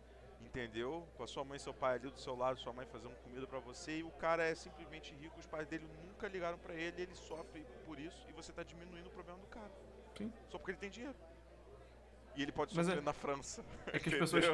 [0.44, 1.06] entendeu?
[1.16, 3.46] Com a sua mãe e seu pai ali do seu lado, sua mãe fazendo comida
[3.46, 7.02] para você e o cara é simplesmente rico, os pais dele nunca ligaram para ele,
[7.02, 9.70] ele sofre por isso e você tá diminuindo o problema do cara.
[10.16, 10.32] Sim.
[10.48, 11.16] Só porque ele tem dinheiro.
[12.36, 13.00] E ele pode sofrer é...
[13.00, 13.64] na França.
[13.92, 14.44] É que as pessoas.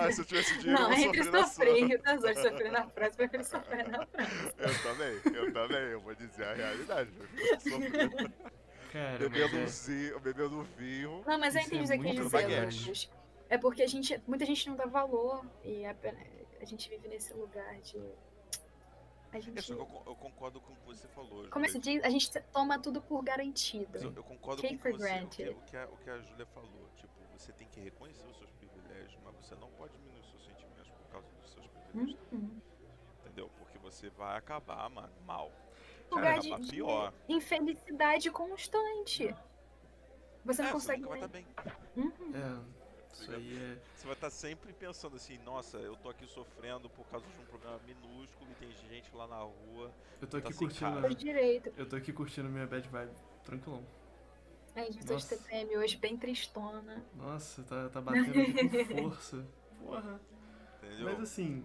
[0.00, 3.10] ah, se eu tivesse dinheiro, não, eu entre sofrer e o Tesouro sofrer na França,
[3.12, 4.54] eu prefiro sofrer na França.
[4.58, 7.10] Eu também, eu também, eu vou dizer a realidade.
[8.92, 9.66] Cara, bebendo, é...
[9.66, 11.22] vinho, bebendo vinho.
[11.26, 13.10] Não, mas eu entendi o que quer dizer, Lucas.
[13.48, 15.96] É porque a gente, muita gente não dá valor e a,
[16.60, 17.98] a gente vive nesse lugar de.
[19.32, 19.70] A gente...
[19.70, 21.48] eu, eu, concordo com o que você falou.
[21.50, 23.98] Como se diz, a gente toma tudo por garantido.
[23.98, 26.88] Eu, eu concordo com você, o, que, o, que a, o que a Júlia falou.
[26.96, 30.44] Tipo, você tem que reconhecer os seus privilégios, mas você não pode diminuir os seus
[30.44, 32.18] sentimentos por causa dos seus privilégios.
[32.32, 32.60] Uhum.
[33.20, 33.50] Entendeu?
[33.58, 35.52] Porque você vai acabar, mano, mal.
[36.10, 36.80] Lugar de, de,
[37.28, 39.34] infelicidade constante.
[40.42, 41.02] Você não é, consegue.
[41.02, 41.74] Você nunca vai estar bem.
[41.96, 42.32] Uhum.
[42.34, 42.77] É.
[43.12, 43.78] Isso aí é.
[43.96, 47.44] Você vai estar sempre pensando assim, nossa, eu tô aqui sofrendo por causa de um
[47.46, 49.90] programa minúsculo e tem gente lá na rua.
[50.20, 51.00] Eu tô Tá aqui sem curtindo.
[51.00, 51.14] cara.
[51.14, 51.72] Direito.
[51.76, 53.12] Eu tô aqui curtindo minha bad vibe.
[53.44, 53.84] Tranquilão.
[54.76, 55.26] Ai, gente, de.
[55.28, 57.04] TPM hoje bem tristona.
[57.14, 59.44] Nossa, tá, tá batendo aqui com força.
[59.80, 60.20] Porra.
[60.82, 61.04] Entendeu?
[61.06, 61.64] Mas assim.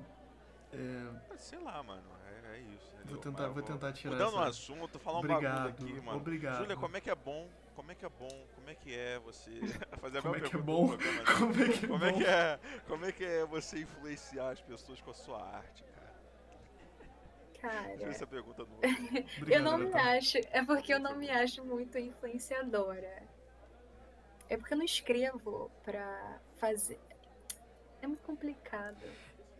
[0.71, 2.01] É, Mas sei lá, mano.
[2.25, 2.82] É, é isso.
[3.23, 4.49] Tentar, vou tentar tirar Mudando o essa.
[4.49, 6.17] assunto, falar um Obrigado, bagulho aqui, mano.
[6.17, 6.57] obrigado.
[6.57, 7.49] Júlia, como é que é bom?
[7.75, 8.47] Como é que é bom?
[8.55, 9.51] Como é que é você
[9.99, 10.87] fazer a Como é que é bom?
[10.87, 11.33] do programa, né?
[11.37, 12.17] Como é que é Como é bom?
[12.17, 16.13] que é, como é que é você influenciar as pessoas com a sua arte, cara?
[17.61, 18.79] Cara, Tira essa pergunta no
[19.49, 20.37] eu não me acho.
[20.51, 23.23] É porque eu não me acho muito influenciadora.
[24.49, 26.99] É porque eu não escrevo pra fazer.
[28.01, 28.97] É muito complicado.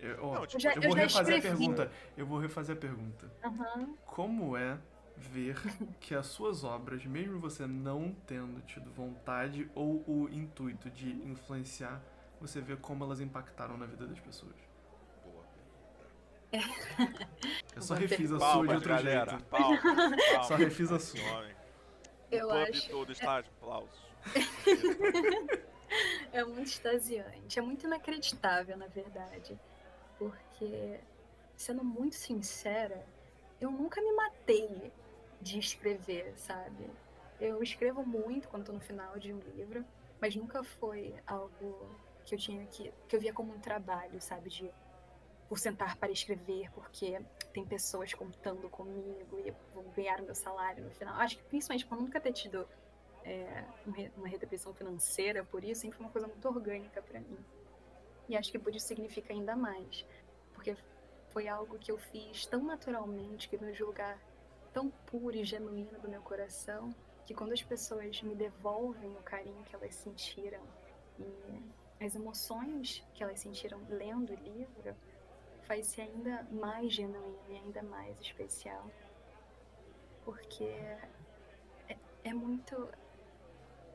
[0.04, 1.58] Eu, ó, Não, tipo, Eu já, eu eu vou já refazer a escrevi.
[1.58, 1.92] pergunta.
[2.18, 3.32] Eu vou refazer a pergunta.
[3.44, 3.96] Aham.
[4.06, 4.78] Como é
[5.16, 5.56] ver
[6.02, 12.02] que as suas obras, mesmo você não tendo tido vontade ou o intuito de influenciar,
[12.42, 14.56] você vê como elas impactaram na vida das pessoas?
[15.24, 15.46] Boa.
[17.76, 19.32] Eu só refiz a sua de outro galera.
[19.32, 19.46] jeito.
[19.46, 20.48] Palmas, palmas.
[20.48, 21.46] Só refiz a sua.
[22.32, 22.90] Eu o acho.
[22.90, 24.04] todo está de aplausos.
[26.32, 27.60] É muito extasiante.
[27.60, 29.60] É muito inacreditável, na verdade.
[30.18, 31.00] Porque,
[31.56, 33.06] sendo muito sincera,
[33.60, 34.92] eu nunca me matei
[35.42, 36.90] de escrever, sabe?
[37.40, 39.86] Eu escrevo muito quando tô no final de um livro,
[40.22, 41.90] mas nunca foi algo
[42.26, 42.94] que eu tinha que.
[43.08, 44.50] que eu via como um trabalho, sabe?
[44.50, 44.72] De
[45.50, 47.22] por sentar para escrever, porque
[47.54, 51.16] tem pessoas contando comigo e vou ganhar o meu salário no final.
[51.16, 52.68] Acho que principalmente por nunca ter tido
[53.24, 57.38] é, um uma retribuição financeira por isso, sempre foi uma coisa muito orgânica para mim.
[58.28, 60.06] E acho que isso significa ainda mais,
[60.54, 60.76] porque
[61.30, 64.20] foi algo que eu fiz tão naturalmente, que veio de um lugar
[64.72, 66.94] tão puro e genuíno do meu coração,
[67.26, 70.64] que quando as pessoas me devolvem o carinho que elas sentiram
[71.20, 74.96] e as emoções que elas sentiram lendo o livro,
[75.64, 78.86] faz ser ainda mais genuíno e ainda mais especial.
[80.26, 80.66] Porque
[81.88, 82.90] é, é muito.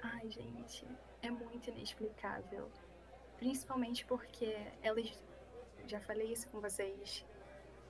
[0.02, 0.86] Ai, gente,
[1.22, 2.70] é muito inexplicável.
[3.38, 5.22] Principalmente porque elas.
[5.86, 7.24] Já falei isso com vocês.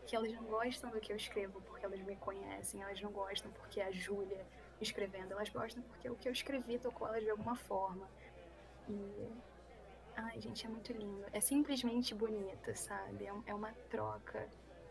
[0.07, 2.82] Que elas não gostam do que eu escrevo porque elas me conhecem.
[2.82, 4.46] Elas não gostam porque é a Júlia
[4.80, 5.32] escrevendo.
[5.32, 8.09] Elas gostam porque o que eu escrevi tocou elas de alguma forma.
[8.88, 9.28] E.
[10.16, 11.24] Ai, gente, é muito lindo.
[11.32, 13.26] É simplesmente bonito, sabe?
[13.26, 14.49] É, é uma troca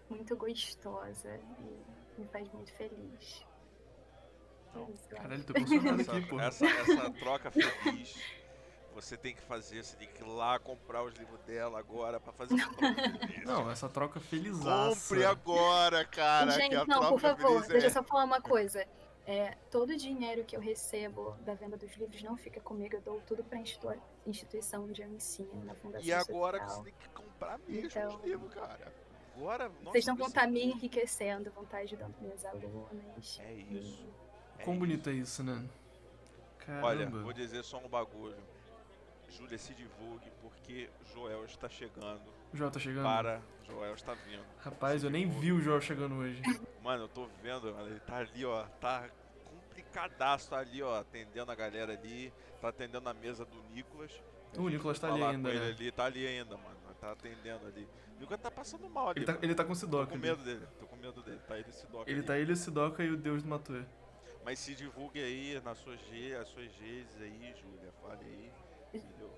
[0.09, 3.45] muito gostosa e me faz muito feliz.
[4.73, 6.39] Eu Caralho, tô emocionado aqui, pô.
[6.39, 8.15] essa, essa troca feliz.
[8.97, 12.33] Você tem que fazer, você tem que ir lá comprar os livros dela agora pra
[12.33, 13.45] fazer feliz.
[13.45, 14.99] Não, essa troca felizaça.
[15.09, 16.49] Compre agora, cara.
[16.51, 17.89] Gente, que a não, troca por favor, feliz deixa é...
[17.89, 18.87] eu só falar uma coisa.
[19.27, 23.01] É, todo o dinheiro que eu recebo da venda dos livros não fica comigo, eu
[23.01, 23.93] dou tudo pra institu-
[24.25, 26.83] instituição onde eu ensino, na Fundação E agora que Social.
[26.85, 28.93] você tem que comprar mesmo Então- os livros, cara.
[29.35, 33.39] Agora, nossa, Vocês não vão estar me enriquecendo, vão estar ajudando minhas alunas.
[33.41, 34.07] É isso.
[34.57, 34.79] é Quão isso.
[34.79, 35.63] bonito é isso, né?
[36.57, 36.87] Caramba.
[36.87, 38.35] Olha, vou dizer só um bagulho.
[39.29, 42.21] Júlia, se divulgue porque Joel está chegando.
[42.53, 43.03] O Joel tá chegando?
[43.03, 44.43] Para, Joel está vindo.
[44.59, 45.45] Rapaz, eu nem divulgue.
[45.47, 46.41] vi o Joel chegando hoje.
[46.81, 49.09] Mano, eu tô vendo, mano, ele tá ali, ó, tá
[49.45, 54.11] complicadaço, tá ali, ó, atendendo a galera ali, tá atendendo a mesa do Nicolas.
[54.57, 55.65] O Nicolas tá ali com ainda, ele né?
[55.67, 57.87] ali, tá ali ainda, mano, tá atendendo ali.
[58.15, 59.19] O Nicolas tá passando mal ali.
[59.19, 60.05] Ele tá, ele tá com o Tô Sidoca.
[60.07, 60.21] com ali.
[60.21, 62.27] medo dele, tô com medo dele, tá ele esse doc Ele ali.
[62.27, 63.83] tá ele, o Sidoca e o Deus do Matuê.
[64.43, 68.51] Mas se divulgue aí nas suas G, as suas Gs aí, Júlia, fale aí.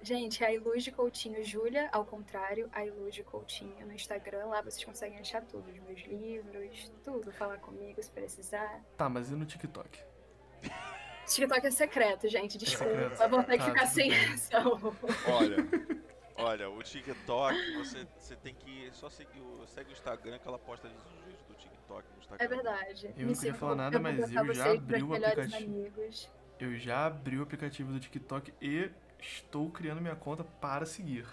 [0.01, 5.19] Gente, a Ilude Coutinho Júlia, ao contrário, a Ilude Coutinho no Instagram, lá vocês conseguem
[5.19, 8.81] achar tudo, os meus livros, tudo, falar comigo se precisar.
[8.95, 9.99] Tá, mas e no TikTok?
[11.27, 13.29] TikTok é secreto, gente, desculpa, secreto.
[13.29, 14.11] vou ter que Tá, ficar tudo sem.
[15.27, 15.57] Olha,
[16.37, 20.57] olha, o TikTok, você, você tem que só seguir o, segue o Instagram que ela
[20.57, 20.93] posta os
[21.25, 22.45] vídeos do TikTok no Instagram.
[22.45, 23.07] É verdade.
[23.07, 25.57] Eu Me não queria falar nada, eu mas eu já abri o aplicativo.
[25.57, 26.29] amigos.
[26.59, 28.89] Eu já abri o aplicativo do TikTok e
[29.19, 31.25] estou criando minha conta para seguir.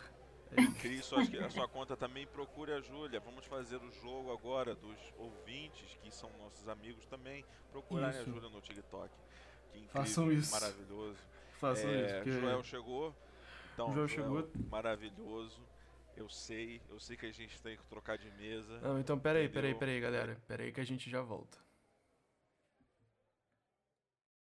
[0.81, 3.21] Crie sua, a sua conta também, procure a Júlia.
[3.21, 7.45] Vamos fazer o jogo agora dos ouvintes, que são nossos amigos também.
[7.71, 8.31] Procurarem a Isso.
[8.31, 9.11] Júlia no TikTok.
[9.73, 10.53] Que incrível, Façam isso.
[10.53, 11.19] maravilhoso.
[11.61, 13.15] Façam É, isso, porque Joel chegou.
[13.75, 14.51] Então, Joel Joel, chegou.
[14.71, 15.61] maravilhoso.
[16.17, 18.81] Eu sei, eu sei que a gente tem que trocar de mesa.
[18.81, 19.79] Não, então peraí, peraí, Entendeu?
[19.81, 20.41] peraí, galera.
[20.49, 21.59] Peraí que a gente já volta.